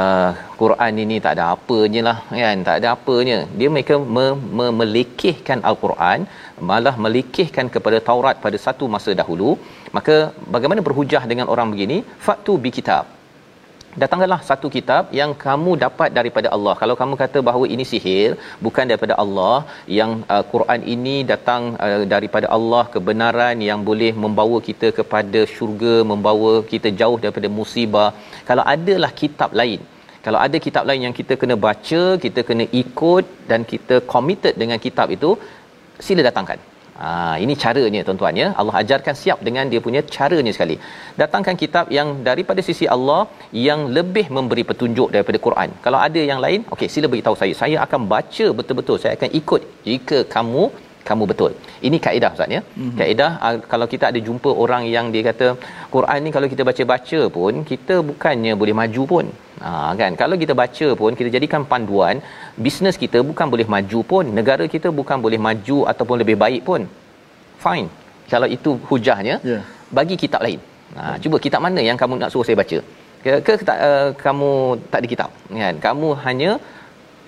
uh, 0.00 0.30
Quran 0.60 0.92
ini 1.04 1.16
tak 1.24 1.32
ada 1.36 1.44
apanya 1.54 2.00
lah 2.08 2.18
kan, 2.42 2.58
tak 2.68 2.76
ada 2.80 2.88
apanya. 2.96 3.38
Dia 3.58 3.68
mereka 3.74 3.96
me- 4.16 4.38
me- 4.58 4.74
melekehkan 4.80 5.60
Al-Quran, 5.70 6.28
malah 6.70 6.94
melekehkan 7.06 7.68
kepada 7.76 8.00
Taurat 8.10 8.38
pada 8.44 8.60
satu 8.66 8.86
masa 8.94 9.12
dahulu. 9.22 9.50
Maka 9.96 10.16
bagaimana 10.54 10.80
berhujah 10.88 11.24
dengan 11.32 11.48
orang 11.54 11.70
begini? 11.74 11.98
Faktu 12.26 12.54
bi 12.64 12.72
kitab 12.78 13.21
datangkanlah 14.00 14.40
satu 14.48 14.66
kitab 14.74 15.12
yang 15.18 15.30
kamu 15.44 15.72
dapat 15.84 16.08
daripada 16.18 16.48
Allah. 16.56 16.74
Kalau 16.80 16.94
kamu 17.00 17.14
kata 17.22 17.38
bahawa 17.48 17.66
ini 17.74 17.84
sihir, 17.92 18.30
bukan 18.66 18.84
daripada 18.90 19.14
Allah, 19.24 19.56
yang 19.98 20.12
uh, 20.34 20.42
Quran 20.52 20.80
ini 20.94 21.16
datang 21.32 21.62
uh, 21.86 22.02
daripada 22.14 22.48
Allah, 22.56 22.84
kebenaran 22.94 23.58
yang 23.68 23.82
boleh 23.90 24.12
membawa 24.24 24.58
kita 24.68 24.90
kepada 24.98 25.42
syurga, 25.54 25.94
membawa 26.12 26.52
kita 26.72 26.90
jauh 27.02 27.18
daripada 27.24 27.50
musibah. 27.60 28.10
Kalau 28.50 28.66
adalah 28.74 29.12
kitab 29.22 29.52
lain, 29.62 29.80
kalau 30.26 30.40
ada 30.46 30.56
kitab 30.66 30.84
lain 30.88 31.02
yang 31.08 31.16
kita 31.20 31.36
kena 31.40 31.56
baca, 31.68 32.02
kita 32.24 32.40
kena 32.48 32.66
ikut 32.82 33.24
dan 33.50 33.62
kita 33.72 33.98
committed 34.14 34.54
dengan 34.64 34.78
kitab 34.86 35.08
itu, 35.16 35.32
sila 36.06 36.22
datangkan. 36.28 36.60
Ha, 37.02 37.10
ini 37.44 37.54
caranya 37.62 38.00
tuan-tuan 38.06 38.34
ya. 38.42 38.48
Allah 38.60 38.74
ajarkan 38.80 39.14
siap 39.22 39.38
dengan 39.46 39.64
dia 39.72 39.80
punya 39.86 40.00
caranya 40.16 40.52
sekali. 40.56 40.76
Datangkan 41.20 41.56
kitab 41.62 41.86
yang 41.96 42.08
daripada 42.28 42.60
sisi 42.68 42.86
Allah 42.96 43.20
yang 43.66 43.80
lebih 43.96 44.26
memberi 44.36 44.64
petunjuk 44.70 45.08
daripada 45.14 45.38
Quran. 45.46 45.70
Kalau 45.86 45.98
ada 46.06 46.22
yang 46.30 46.40
lain, 46.44 46.62
okey 46.74 46.88
sila 46.94 47.10
beritahu 47.14 47.36
saya. 47.42 47.54
Saya 47.62 47.76
akan 47.86 48.00
baca 48.14 48.46
betul-betul. 48.60 48.98
Saya 49.04 49.14
akan 49.18 49.30
ikut 49.40 49.62
jika 49.88 50.20
kamu 50.36 50.64
kamu 51.08 51.24
betul. 51.30 51.52
Ini 51.88 51.96
kaedah 52.04 52.30
ustaz 52.36 52.54
ya. 52.56 52.60
Mm-hmm. 52.64 52.96
Kaedah 53.00 53.30
uh, 53.46 53.56
kalau 53.72 53.86
kita 53.92 54.04
ada 54.10 54.20
jumpa 54.26 54.50
orang 54.64 54.82
yang 54.94 55.06
dia 55.14 55.22
kata 55.28 55.46
Quran 55.94 56.18
ni 56.26 56.30
kalau 56.36 56.48
kita 56.52 56.62
baca-baca 56.70 57.20
pun 57.36 57.62
kita 57.70 57.96
bukannya 58.10 58.52
boleh 58.62 58.74
maju 58.80 59.04
pun. 59.12 59.26
Ha 59.64 59.70
kan. 60.00 60.12
Kalau 60.22 60.36
kita 60.42 60.54
baca 60.62 60.88
pun 61.00 61.12
kita 61.20 61.30
jadikan 61.36 61.62
panduan, 61.72 62.16
bisnes 62.64 62.98
kita 63.04 63.18
bukan 63.30 63.46
boleh 63.54 63.66
maju 63.74 64.00
pun, 64.12 64.24
negara 64.38 64.66
kita 64.74 64.90
bukan 65.00 65.18
boleh 65.26 65.40
maju 65.48 65.78
ataupun 65.92 66.16
lebih 66.22 66.36
baik 66.44 66.62
pun. 66.70 66.82
Fine. 67.64 67.88
Kalau 68.32 68.48
itu 68.56 68.70
hujahnya, 68.90 69.34
Ya. 69.52 69.60
bagi 69.98 70.16
kitab 70.22 70.42
lain. 70.46 70.60
Ha 70.98 71.14
cuba 71.24 71.36
kitab 71.44 71.60
mana 71.66 71.80
yang 71.88 71.98
kamu 72.02 72.14
nak 72.22 72.30
suruh 72.32 72.46
saya 72.48 72.58
baca? 72.62 72.78
Ke, 73.24 73.32
ke 73.46 73.52
tak, 73.68 73.78
uh, 73.88 74.08
kamu 74.24 74.50
tak 74.92 74.98
ada 75.00 75.08
kitab 75.12 75.30
kan? 75.62 75.74
Kamu 75.86 76.08
hanya 76.26 76.50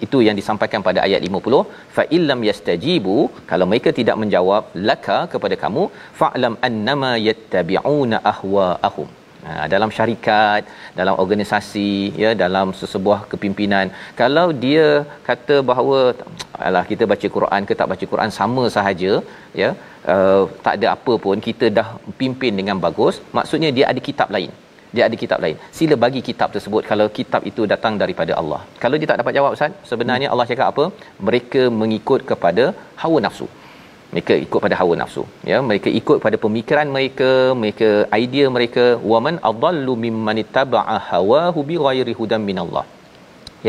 itu 0.07 0.21
yang 0.27 0.37
disampaikan 0.41 0.83
pada 0.89 1.01
ayat 1.07 1.21
50 1.29 1.61
fa 1.97 2.05
illam 2.19 2.41
yastajibu 2.51 3.17
kalau 3.51 3.69
mereka 3.73 3.93
tidak 3.99 4.19
menjawab 4.23 4.65
laka 4.89 5.19
kepada 5.35 5.59
kamu 5.65 5.85
fa'lam 6.23 6.57
annama 6.71 7.13
yattabi'una 7.29 8.19
ahwa'ahum 8.33 9.11
Ha, 9.47 9.53
dalam 9.73 9.91
syarikat, 9.97 10.63
dalam 10.99 11.15
organisasi, 11.23 11.91
ya, 12.23 12.31
dalam 12.43 12.69
sesebuah 12.79 13.19
kepimpinan. 13.33 13.87
Kalau 14.21 14.47
dia 14.65 14.87
kata 15.27 15.57
bahawa 15.71 15.99
alah 16.67 16.85
kita 16.91 17.05
baca 17.13 17.29
Quran 17.37 17.63
ke 17.69 17.75
tak 17.81 17.91
baca 17.93 18.05
Quran 18.13 18.31
sama 18.39 18.65
sahaja, 18.77 19.13
ya, 19.63 19.71
uh, 20.15 20.43
tak 20.65 20.75
ada 20.79 20.87
apa 20.97 21.15
pun 21.25 21.45
kita 21.49 21.69
dah 21.79 21.89
pimpin 22.21 22.57
dengan 22.61 22.81
bagus, 22.87 23.17
maksudnya 23.39 23.73
dia 23.79 23.87
ada 23.93 24.03
kitab 24.09 24.31
lain. 24.37 24.53
Dia 24.97 25.05
ada 25.09 25.17
kitab 25.23 25.39
lain. 25.45 25.57
Sila 25.79 25.97
bagi 26.05 26.23
kitab 26.29 26.49
tersebut 26.55 26.83
kalau 26.91 27.09
kitab 27.19 27.43
itu 27.51 27.65
datang 27.73 27.95
daripada 28.03 28.33
Allah. 28.41 28.61
Kalau 28.85 28.99
dia 29.01 29.11
tak 29.11 29.21
dapat 29.23 29.35
jawab 29.39 29.53
Ustaz, 29.59 29.75
sebenarnya 29.91 30.31
Allah 30.33 30.47
cakap 30.53 30.69
apa? 30.73 30.87
Mereka 31.29 31.63
mengikut 31.83 32.23
kepada 32.33 32.67
hawa 33.03 33.21
nafsu 33.27 33.49
mereka 34.15 34.35
ikut 34.47 34.61
pada 34.65 34.77
hawa 34.81 34.95
nafsu 35.01 35.23
ya 35.51 35.59
mereka 35.69 35.89
ikut 36.01 36.19
pada 36.25 36.37
pemikiran 36.45 36.89
mereka 36.97 37.31
mereka 37.61 37.89
idea 38.25 38.47
mereka 38.57 38.85
waman 39.13 39.39
adallu 39.51 39.95
mimman 40.05 40.39
ittaba'a 40.45 40.97
hawahu 41.11 41.63
bighairi 41.71 42.15
hudan 42.21 42.43
minallah 42.51 42.85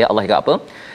ya 0.00 0.06
Allah 0.10 0.22
kata 0.26 0.38
apa 0.42 0.54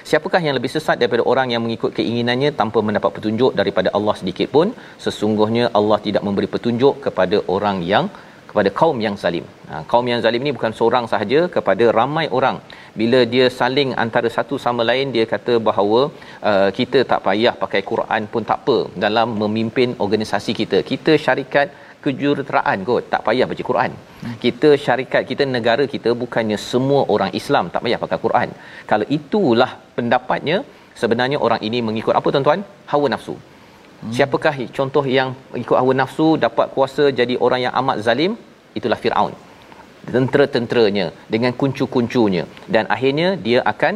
siapakah 0.09 0.41
yang 0.45 0.55
lebih 0.57 0.71
sesat 0.75 0.97
daripada 1.01 1.23
orang 1.31 1.47
yang 1.53 1.63
mengikut 1.65 1.91
keinginannya 1.97 2.49
tanpa 2.59 2.79
mendapat 2.87 3.11
petunjuk 3.17 3.51
daripada 3.61 3.91
Allah 3.97 4.15
sedikit 4.21 4.49
pun 4.55 4.69
sesungguhnya 5.05 5.65
Allah 5.79 5.99
tidak 6.07 6.25
memberi 6.27 6.49
petunjuk 6.55 6.95
kepada 7.07 7.39
orang 7.55 7.79
yang 7.93 8.07
kepada 8.51 8.69
kaum 8.79 8.97
yang 9.05 9.15
zalim. 9.23 9.45
Ha, 9.69 9.81
kaum 9.91 10.05
yang 10.11 10.21
zalim 10.25 10.43
ni 10.47 10.51
bukan 10.57 10.73
seorang 10.79 11.05
sahaja 11.11 11.41
kepada 11.55 11.85
ramai 11.99 12.25
orang. 12.37 12.57
Bila 13.01 13.19
dia 13.33 13.45
saling 13.59 13.91
antara 14.03 14.29
satu 14.37 14.55
sama 14.65 14.83
lain 14.89 15.13
dia 15.15 15.25
kata 15.33 15.53
bahawa 15.67 16.01
uh, 16.49 16.69
kita 16.79 17.01
tak 17.11 17.21
payah 17.27 17.53
pakai 17.63 17.81
Quran 17.91 18.23
pun 18.33 18.43
tak 18.49 18.59
apa 18.63 18.77
dalam 19.05 19.29
memimpin 19.43 19.91
organisasi 20.05 20.53
kita. 20.61 20.79
Kita 20.91 21.13
syarikat 21.27 21.69
kejuruteraan 22.03 22.79
kot 22.89 23.03
tak 23.13 23.23
payah 23.27 23.47
baca 23.51 23.63
Quran. 23.69 23.91
Hmm. 24.23 24.35
Kita 24.43 24.69
syarikat 24.85 25.23
kita 25.31 25.43
negara 25.55 25.85
kita 25.95 26.11
bukannya 26.23 26.57
semua 26.71 27.01
orang 27.15 27.31
Islam 27.41 27.71
tak 27.73 27.83
payah 27.85 27.99
pakai 28.03 28.19
Quran. 28.25 28.49
Kalau 28.91 29.07
itulah 29.17 29.71
pendapatnya 29.99 30.57
sebenarnya 31.01 31.39
orang 31.47 31.61
ini 31.69 31.79
mengikut 31.89 32.15
apa 32.19 32.27
tuan-tuan? 32.35 32.61
Hawa 32.91 33.09
nafsu. 33.15 33.35
Hmm. 34.01 34.13
Siapakah 34.15 34.55
contoh 34.77 35.05
yang 35.17 35.29
ikut 35.63 35.77
hawa 35.79 35.93
nafsu 36.01 36.27
dapat 36.45 36.67
kuasa 36.75 37.03
jadi 37.19 37.35
orang 37.45 37.61
yang 37.65 37.73
amat 37.81 37.97
zalim? 38.07 38.33
Itulah 38.79 38.99
Firaun. 39.03 39.33
Tentera-tenteranya 40.15 41.05
dengan 41.33 41.51
kuncu-kuncunya 41.59 42.43
dan 42.75 42.85
akhirnya 42.95 43.27
dia 43.47 43.59
akan 43.73 43.95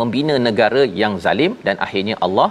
membina 0.00 0.34
negara 0.48 0.82
yang 1.02 1.14
zalim 1.24 1.52
dan 1.66 1.76
akhirnya 1.86 2.16
Allah 2.26 2.48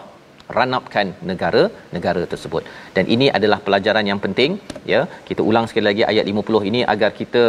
ranapkan 0.57 1.07
negara-negara 1.29 2.23
tersebut. 2.31 2.63
Dan 2.95 3.05
ini 3.15 3.27
adalah 3.37 3.59
pelajaran 3.65 4.05
yang 4.11 4.19
penting 4.25 4.51
ya. 4.93 5.01
Kita 5.27 5.41
ulang 5.49 5.67
sekali 5.69 5.85
lagi 5.89 6.03
ayat 6.11 6.25
50 6.31 6.69
ini 6.69 6.81
agar 6.93 7.11
kita 7.21 7.43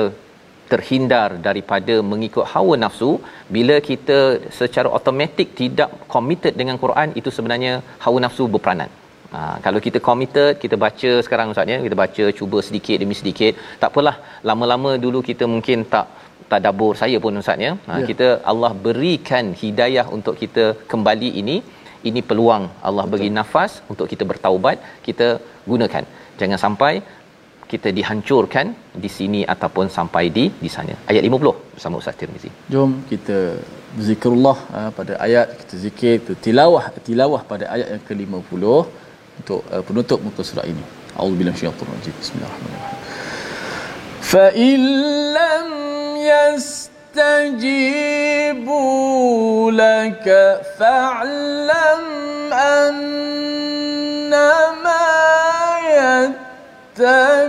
terhindar 0.73 1.29
daripada 1.47 1.95
mengikut 2.13 2.45
hawa 2.53 2.75
nafsu 2.85 3.11
bila 3.57 3.77
kita 3.89 4.19
secara 4.59 4.89
automatik 4.97 5.49
tidak 5.61 5.91
committed 6.15 6.55
dengan 6.61 6.77
Quran 6.85 7.09
itu 7.21 7.31
sebenarnya 7.37 7.73
hawa 8.05 8.19
nafsu 8.27 8.47
berperanan. 8.55 8.91
Ha, 9.37 9.41
kalau 9.65 9.81
kita 9.87 9.99
committed, 10.09 10.53
kita 10.63 10.77
baca 10.85 11.11
sekarang 11.27 11.53
Ustaz 11.53 11.73
ya, 11.75 11.79
kita 11.87 11.97
baca 12.03 12.25
cuba 12.39 12.59
sedikit 12.69 12.97
demi 13.03 13.17
sedikit. 13.21 13.53
Tak 13.83 13.89
apalah, 13.93 14.17
lama-lama 14.49 14.91
dulu 15.05 15.21
kita 15.31 15.47
mungkin 15.55 15.79
tak 15.95 16.07
tadabbur 16.53 16.93
saya 17.03 17.19
pun 17.25 17.41
Ustaz 17.43 17.65
ya. 17.67 17.73
Ha, 17.89 17.93
Ya. 18.01 18.07
kita 18.11 18.27
Allah 18.53 18.73
berikan 18.87 19.47
hidayah 19.63 20.07
untuk 20.17 20.37
kita 20.43 20.67
kembali 20.93 21.31
ini. 21.43 21.57
Ini 22.09 22.21
peluang 22.29 22.65
Allah 22.89 23.05
bagi 23.13 23.29
nafas 23.39 23.73
untuk 23.93 24.07
kita 24.13 24.25
bertaubat, 24.31 24.77
kita 25.09 25.27
gunakan. 25.71 26.05
Jangan 26.41 26.59
sampai 26.67 26.93
kita 27.73 27.89
dihancurkan 27.99 28.67
di 29.03 29.11
sini 29.17 29.41
ataupun 29.53 29.87
sampai 29.97 30.25
di 30.37 30.45
di 30.65 30.71
sana 30.75 30.95
ayat 31.11 31.23
50 31.27 31.53
bersama 31.75 32.01
Ustaz 32.01 32.19
Tirmizi 32.21 32.51
jom 32.73 32.91
kita 33.11 33.37
zikrullah 34.09 34.57
ha, 34.75 34.81
pada 34.99 35.13
ayat 35.27 35.47
kita 35.61 35.75
zikir 35.85 36.13
kita 36.21 36.35
tilawah 36.47 36.83
tilawah 37.09 37.41
pada 37.53 37.65
ayat 37.75 37.89
yang 37.95 38.03
ke-50 38.09 38.65
untuk 39.39 39.65
uh, 39.73 39.83
penutup 39.87 40.21
muka 40.21 40.43
surat 40.45 40.67
ini. 40.69 40.83
Auzubillahi 41.17 41.55
minasyaitonir 41.57 41.93
rajim. 41.93 42.15
Bismillahirrahmanirrahim. 42.21 42.99
Fa 44.23 44.49
illam 44.57 45.69
yastajibu 46.23 47.69
laka 49.77 50.65
fa'lam 50.81 52.03
anna 52.53 54.51
ma 54.81 55.05
yattabi'una 56.97 57.43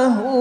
ahwa 0.00 0.31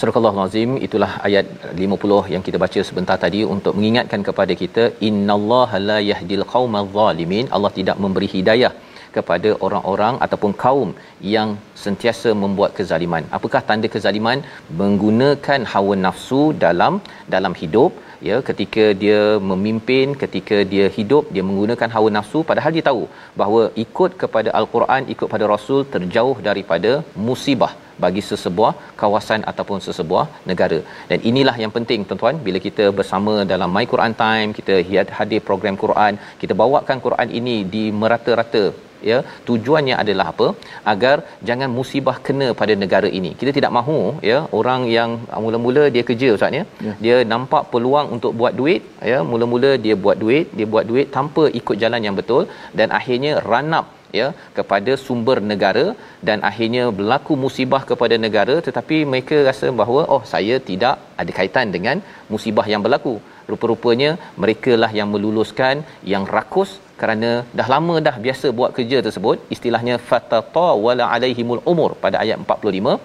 Surah 0.00 0.16
Al-Azim 0.30 0.70
itulah 0.86 1.08
ayat 1.26 1.46
50 1.82 2.32
yang 2.32 2.42
kita 2.46 2.58
baca 2.62 2.80
sebentar 2.88 3.14
tadi 3.22 3.38
untuk 3.54 3.72
mengingatkan 3.76 4.20
kepada 4.28 4.54
kita 4.62 4.82
innallaha 5.08 5.78
la 5.90 5.96
yahdil 6.08 6.44
qaumadh 6.54 6.90
zalimin 6.96 7.46
Allah 7.56 7.70
tidak 7.78 7.96
memberi 8.04 8.28
hidayah 8.34 8.72
kepada 9.14 9.50
orang-orang 9.66 10.14
ataupun 10.24 10.52
kaum 10.64 10.90
yang 11.34 11.48
sentiasa 11.84 12.32
membuat 12.42 12.72
kezaliman. 12.78 13.24
Apakah 13.38 13.62
tanda 13.68 13.88
kezaliman? 13.94 14.40
Menggunakan 14.82 15.62
hawa 15.72 15.96
nafsu 16.06 16.42
dalam 16.66 17.00
dalam 17.36 17.56
hidup 17.62 17.92
ya 18.28 18.36
ketika 18.48 18.84
dia 19.02 19.20
memimpin 19.50 20.14
ketika 20.22 20.58
dia 20.72 20.86
hidup 20.98 21.24
dia 21.36 21.44
menggunakan 21.48 21.90
hawa 21.96 22.10
nafsu 22.18 22.40
padahal 22.50 22.74
dia 22.76 22.84
tahu 22.90 23.04
bahawa 23.40 23.62
ikut 23.84 24.12
kepada 24.22 24.52
al-Quran 24.60 25.10
ikut 25.14 25.28
pada 25.34 25.46
rasul 25.54 25.82
terjauh 25.94 26.36
daripada 26.48 26.92
musibah 27.28 27.72
bagi 28.04 28.22
sesebuah 28.30 28.72
kawasan 29.00 29.40
ataupun 29.50 29.78
sesebuah 29.86 30.24
negara. 30.50 30.78
Dan 31.10 31.18
inilah 31.30 31.56
yang 31.62 31.72
penting 31.76 32.00
tuan-tuan 32.08 32.38
bila 32.46 32.58
kita 32.66 32.86
bersama 32.98 33.34
dalam 33.52 33.70
My 33.76 33.84
Quran 33.92 34.14
Time, 34.24 34.50
kita 34.58 34.74
hadir 35.18 35.40
program 35.50 35.76
Quran, 35.84 36.14
kita 36.42 36.56
bawakan 36.62 37.00
Quran 37.06 37.30
ini 37.40 37.56
di 37.74 37.84
merata-rata 38.00 38.64
ya 39.10 39.18
tujuannya 39.48 39.94
adalah 40.02 40.26
apa? 40.32 40.48
Agar 40.92 41.16
jangan 41.48 41.70
musibah 41.78 42.16
kena 42.26 42.48
pada 42.60 42.76
negara 42.82 43.10
ini. 43.18 43.32
Kita 43.40 43.52
tidak 43.58 43.74
mahu 43.78 43.98
ya 44.30 44.38
orang 44.60 44.82
yang 44.96 45.12
mula-mula 45.44 45.84
dia 45.96 46.04
kerja 46.10 46.30
ustaz 46.36 46.58
ya. 46.58 46.64
Yeah. 46.86 46.96
dia 47.04 47.16
nampak 47.32 47.62
peluang 47.72 48.08
untuk 48.16 48.32
buat 48.40 48.54
duit 48.60 48.82
ya 49.12 49.18
mula-mula 49.32 49.70
dia 49.84 49.96
buat 50.04 50.18
duit 50.24 50.46
dia 50.58 50.66
buat 50.72 50.86
duit 50.90 51.06
tanpa 51.18 51.44
ikut 51.60 51.76
jalan 51.82 52.02
yang 52.06 52.16
betul 52.20 52.42
dan 52.78 52.88
akhirnya 52.98 53.32
run 53.50 53.76
up 53.80 53.86
ya 54.18 54.26
kepada 54.58 54.92
sumber 55.04 55.36
negara 55.52 55.86
dan 56.28 56.38
akhirnya 56.48 56.84
berlaku 56.98 57.32
musibah 57.44 57.82
kepada 57.90 58.16
negara 58.24 58.56
tetapi 58.66 58.98
mereka 59.12 59.36
rasa 59.48 59.68
bahawa 59.80 60.02
oh 60.14 60.22
saya 60.32 60.56
tidak 60.70 60.96
ada 61.22 61.32
kaitan 61.38 61.68
dengan 61.76 61.98
musibah 62.34 62.66
yang 62.72 62.84
berlaku. 62.86 63.14
Rupa-rupanya 63.50 64.10
merekalah 64.42 64.90
yang 64.98 65.08
meluluskan 65.14 65.84
yang 66.12 66.24
rakus 66.36 66.70
kerana 67.00 67.30
dah 67.58 67.68
lama 67.74 67.94
dah 68.06 68.16
biasa 68.24 68.46
buat 68.58 68.70
kerja 68.78 68.98
tersebut 69.06 69.38
istilahnya 69.56 69.96
fatata 70.08 70.68
wala 70.86 71.06
alaihimul 71.16 71.62
umur 71.72 71.90
pada 72.04 72.18
ayat 72.24 72.38
45 72.44 72.96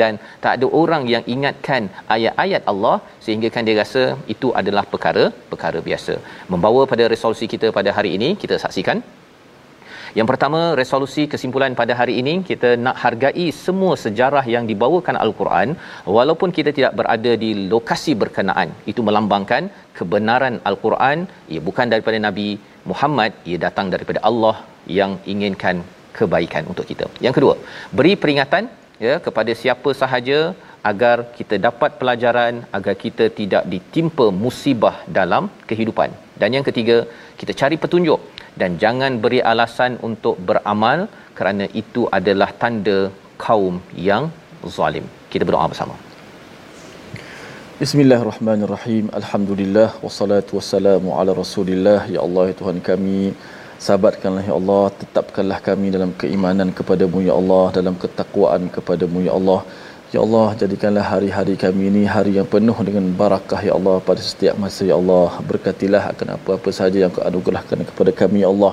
dan 0.00 0.14
tak 0.44 0.52
ada 0.56 0.66
orang 0.80 1.04
yang 1.12 1.24
ingatkan 1.34 1.82
ayat-ayat 2.16 2.62
Allah 2.72 2.96
sehingga 3.26 3.48
kan 3.54 3.68
dia 3.68 3.76
rasa 3.82 4.02
itu 4.34 4.48
adalah 4.60 4.84
perkara 4.92 5.24
perkara 5.52 5.80
biasa 5.88 6.16
membawa 6.54 6.82
pada 6.92 7.06
resolusi 7.14 7.48
kita 7.54 7.70
pada 7.78 7.92
hari 7.98 8.12
ini 8.18 8.28
kita 8.42 8.58
saksikan 8.64 9.00
yang 10.18 10.28
pertama, 10.30 10.60
resolusi 10.80 11.22
kesimpulan 11.32 11.72
pada 11.80 11.92
hari 11.98 12.14
ini 12.20 12.34
kita 12.50 12.70
nak 12.84 12.96
hargai 13.02 13.46
semua 13.64 13.92
sejarah 14.04 14.44
yang 14.54 14.64
dibawakan 14.70 15.16
Al-Quran 15.24 15.68
walaupun 16.16 16.50
kita 16.58 16.70
tidak 16.78 16.92
berada 16.98 17.32
di 17.42 17.50
lokasi 17.72 18.14
berkenaan. 18.22 18.70
Itu 18.90 19.02
melambangkan 19.08 19.68
kebenaran 19.98 20.56
Al-Quran 20.70 21.18
ia 21.54 21.60
bukan 21.68 21.92
daripada 21.92 22.18
Nabi 22.28 22.48
Muhammad, 22.90 23.32
ia 23.50 23.58
datang 23.66 23.86
daripada 23.94 24.20
Allah 24.30 24.56
yang 24.98 25.12
inginkan 25.32 25.76
kebaikan 26.18 26.64
untuk 26.72 26.86
kita. 26.90 27.06
Yang 27.26 27.34
kedua, 27.38 27.54
beri 27.98 28.14
peringatan 28.22 28.64
ya 29.06 29.14
kepada 29.26 29.52
siapa 29.60 29.90
sahaja 30.02 30.38
agar 30.90 31.16
kita 31.38 31.56
dapat 31.66 31.90
pelajaran 32.00 32.54
agar 32.78 32.94
kita 33.04 33.24
tidak 33.38 33.62
ditimpa 33.72 34.26
musibah 34.42 34.96
dalam 35.18 35.46
kehidupan. 35.70 36.10
Dan 36.40 36.56
yang 36.56 36.66
ketiga, 36.68 36.98
kita 37.40 37.54
cari 37.60 37.78
petunjuk 37.84 38.20
dan 38.60 38.80
jangan 38.82 39.14
beri 39.24 39.40
alasan 39.52 39.94
untuk 40.08 40.36
beramal 40.50 41.00
kerana 41.38 41.66
itu 41.82 42.04
adalah 42.18 42.50
tanda 42.62 42.98
kaum 43.46 43.76
yang 44.08 44.26
zalim. 44.76 45.06
Kita 45.32 45.46
berdoa 45.48 45.66
bersama. 45.72 46.07
Bismillahirrahmanirrahim. 47.82 49.04
Alhamdulillah 49.18 50.02
wassalatu 50.04 50.58
wassalamu 50.58 51.14
ala 51.14 51.30
Rasulillah. 51.30 52.10
Ya 52.14 52.20
Allah 52.26 52.50
ya 52.50 52.54
Tuhan 52.60 52.78
kami, 52.88 53.38
sabarkanlah 53.86 54.42
ya 54.48 54.54
Allah, 54.60 54.90
tetapkanlah 55.00 55.58
kami 55.68 55.94
dalam 55.96 56.10
keimanan 56.22 56.74
kepadamu 56.78 57.22
ya 57.28 57.38
Allah, 57.40 57.66
dalam 57.78 57.94
ketakwaan 58.02 58.66
kepadamu 58.76 59.22
ya 59.28 59.32
Allah. 59.38 59.60
Ya 60.10 60.20
Allah, 60.26 60.48
jadikanlah 60.62 61.04
hari-hari 61.12 61.54
kami 61.54 61.86
ini 61.90 62.02
hari 62.16 62.32
yang 62.38 62.50
penuh 62.54 62.74
dengan 62.88 63.06
barakah 63.20 63.62
ya 63.68 63.78
Allah 63.78 63.96
pada 64.08 64.26
setiap 64.30 64.58
masa 64.58 64.82
ya 64.90 64.98
Allah. 64.98 65.38
Berkatilah 65.50 66.02
akan 66.12 66.34
apa-apa 66.34 66.74
sahaja 66.78 66.98
yang 67.04 67.14
kau 67.14 67.22
anugerahkan 67.30 67.86
kepada 67.90 68.10
kami 68.22 68.42
ya 68.42 68.50
Allah. 68.54 68.72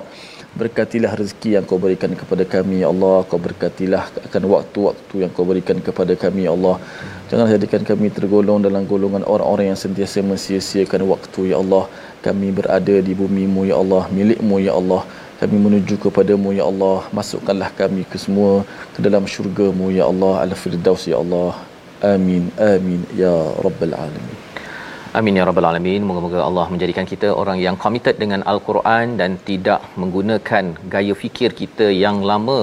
Berkatilah 0.62 1.14
rezeki 1.22 1.50
yang 1.60 1.66
kau 1.70 1.78
berikan 1.86 2.10
kepada 2.22 2.42
kami 2.56 2.82
ya 2.82 2.90
Allah. 2.90 3.22
Kau 3.30 3.38
berkatilah 3.38 4.04
akan 4.28 4.44
waktu-waktu 4.56 5.16
yang 5.22 5.32
kau 5.38 5.46
berikan 5.46 5.78
kepada 5.78 6.18
kami 6.26 6.50
ya 6.50 6.58
Allah. 6.58 6.82
Jangan 7.26 7.48
jadikan 7.54 7.82
kami 7.82 8.14
tergolong 8.14 8.62
dalam 8.62 8.86
golongan 8.86 9.26
orang-orang 9.26 9.74
yang 9.74 9.80
sentiasa 9.84 10.22
mensia-siakan 10.32 11.02
waktu 11.10 11.52
ya 11.52 11.58
Allah. 11.64 11.90
Kami 12.26 12.54
berada 12.54 12.96
di 13.08 13.14
bumi-Mu 13.18 13.66
ya 13.70 13.76
Allah, 13.82 14.04
milik-Mu 14.18 14.58
ya 14.62 14.74
Allah. 14.80 15.02
Kami 15.42 15.58
menuju 15.66 15.98
kepadamu 16.06 16.54
ya 16.54 16.66
Allah. 16.72 17.00
Masukkanlah 17.18 17.70
kami 17.82 18.06
ke 18.12 18.18
semua 18.22 18.62
ke 18.94 19.00
dalam 19.02 19.26
syurgamu 19.26 19.90
ya 19.90 20.06
Allah. 20.12 20.46
Al-firdaus 20.46 21.10
ya 21.12 21.18
Allah. 21.24 21.58
Amin 22.04 22.52
amin 22.60 23.02
ya 23.16 23.34
rabbal 23.66 23.96
alamin 23.96 24.45
Amin 25.20 25.38
ya 25.40 25.44
rabbal 25.48 25.66
alamin. 25.68 26.02
Moga-moga 26.08 26.40
Allah 26.46 26.64
menjadikan 26.72 27.06
kita 27.12 27.28
orang 27.42 27.58
yang 27.66 27.76
committed 27.84 28.16
dengan 28.24 28.42
al-Quran 28.52 29.16
dan 29.20 29.32
tidak 29.50 29.82
menggunakan 30.02 30.64
gaya 30.94 31.14
fikir 31.22 31.50
kita 31.60 31.88
yang 32.04 32.18
lama 32.30 32.58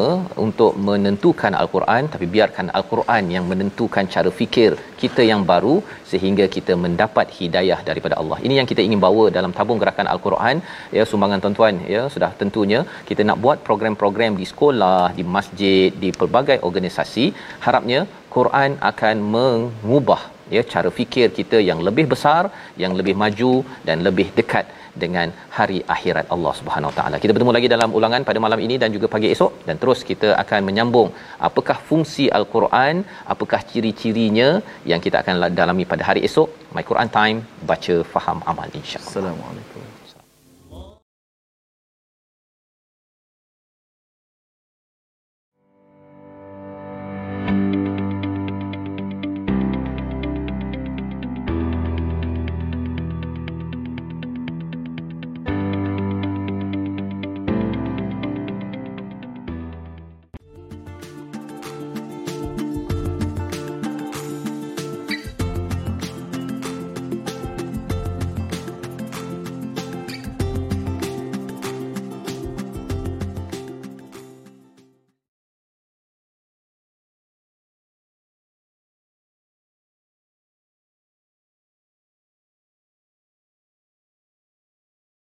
untuk 0.47 0.73
menentukan 0.89 1.55
al-Quran 1.61 2.11
tapi 2.15 2.27
biarkan 2.35 2.67
al-Quran 2.79 3.31
yang 3.35 3.45
menentukan 3.53 4.05
cara 4.15 4.33
fikir 4.41 4.77
kita 5.03 5.25
yang 5.31 5.45
baru 5.53 5.77
sehingga 6.11 6.47
kita 6.57 6.77
mendapat 6.85 7.33
hidayah 7.39 7.79
daripada 7.89 8.17
Allah. 8.21 8.39
Ini 8.45 8.55
yang 8.61 8.69
kita 8.73 8.85
ingin 8.89 9.01
bawa 9.07 9.25
dalam 9.39 9.55
tabung 9.57 9.81
gerakan 9.85 10.11
al-Quran 10.15 10.61
ya 10.99 11.07
sumbangan 11.13 11.41
tuan-tuan 11.45 11.81
ya 11.95 12.05
sudah 12.17 12.31
tentunya 12.43 12.83
kita 13.11 13.25
nak 13.31 13.41
buat 13.47 13.61
program-program 13.71 14.37
di 14.43 14.49
sekolah, 14.53 15.03
di 15.21 15.27
masjid, 15.39 15.89
di 16.05 16.13
pelbagai 16.21 16.59
organisasi 16.71 17.27
harapnya 17.67 18.03
Quran 18.37 18.73
akan 18.93 19.17
mengubah 19.37 20.21
ya 20.57 20.63
cara 20.75 20.91
fikir 20.99 21.27
kita 21.39 21.59
yang 21.71 21.81
lebih 21.89 22.07
besar 22.13 22.43
yang 22.85 22.95
lebih 23.01 23.15
maju 23.23 23.53
dan 23.89 23.99
lebih 24.09 24.29
dekat 24.39 24.67
dengan 25.03 25.29
hari 25.59 25.79
akhirat 25.95 26.27
Allah 26.35 26.53
Subhanahu 26.59 26.91
Wa 26.91 26.97
Taala. 26.99 27.17
Kita 27.23 27.33
bertemu 27.35 27.53
lagi 27.57 27.69
dalam 27.75 27.91
ulangan 27.99 28.27
pada 28.29 28.41
malam 28.47 28.61
ini 28.67 28.77
dan 28.83 28.91
juga 28.97 29.09
pagi 29.15 29.31
esok 29.35 29.65
dan 29.69 29.77
terus 29.83 30.03
kita 30.11 30.31
akan 30.43 30.61
menyambung 30.69 31.09
apakah 31.49 31.79
fungsi 31.89 32.27
al-Quran, 32.41 33.05
apakah 33.35 33.63
ciri-cirinya 33.73 34.51
yang 34.93 35.01
kita 35.07 35.19
akan 35.25 35.49
dalami 35.61 35.87
pada 35.95 36.05
hari 36.11 36.23
esok. 36.29 36.51
My 36.77 36.85
Quran 36.91 37.11
Time 37.19 37.41
baca 37.73 37.97
faham 38.15 38.41
amal 38.53 38.69
insya-Allah. 38.81 39.13
Assalamualaikum. 39.13 39.92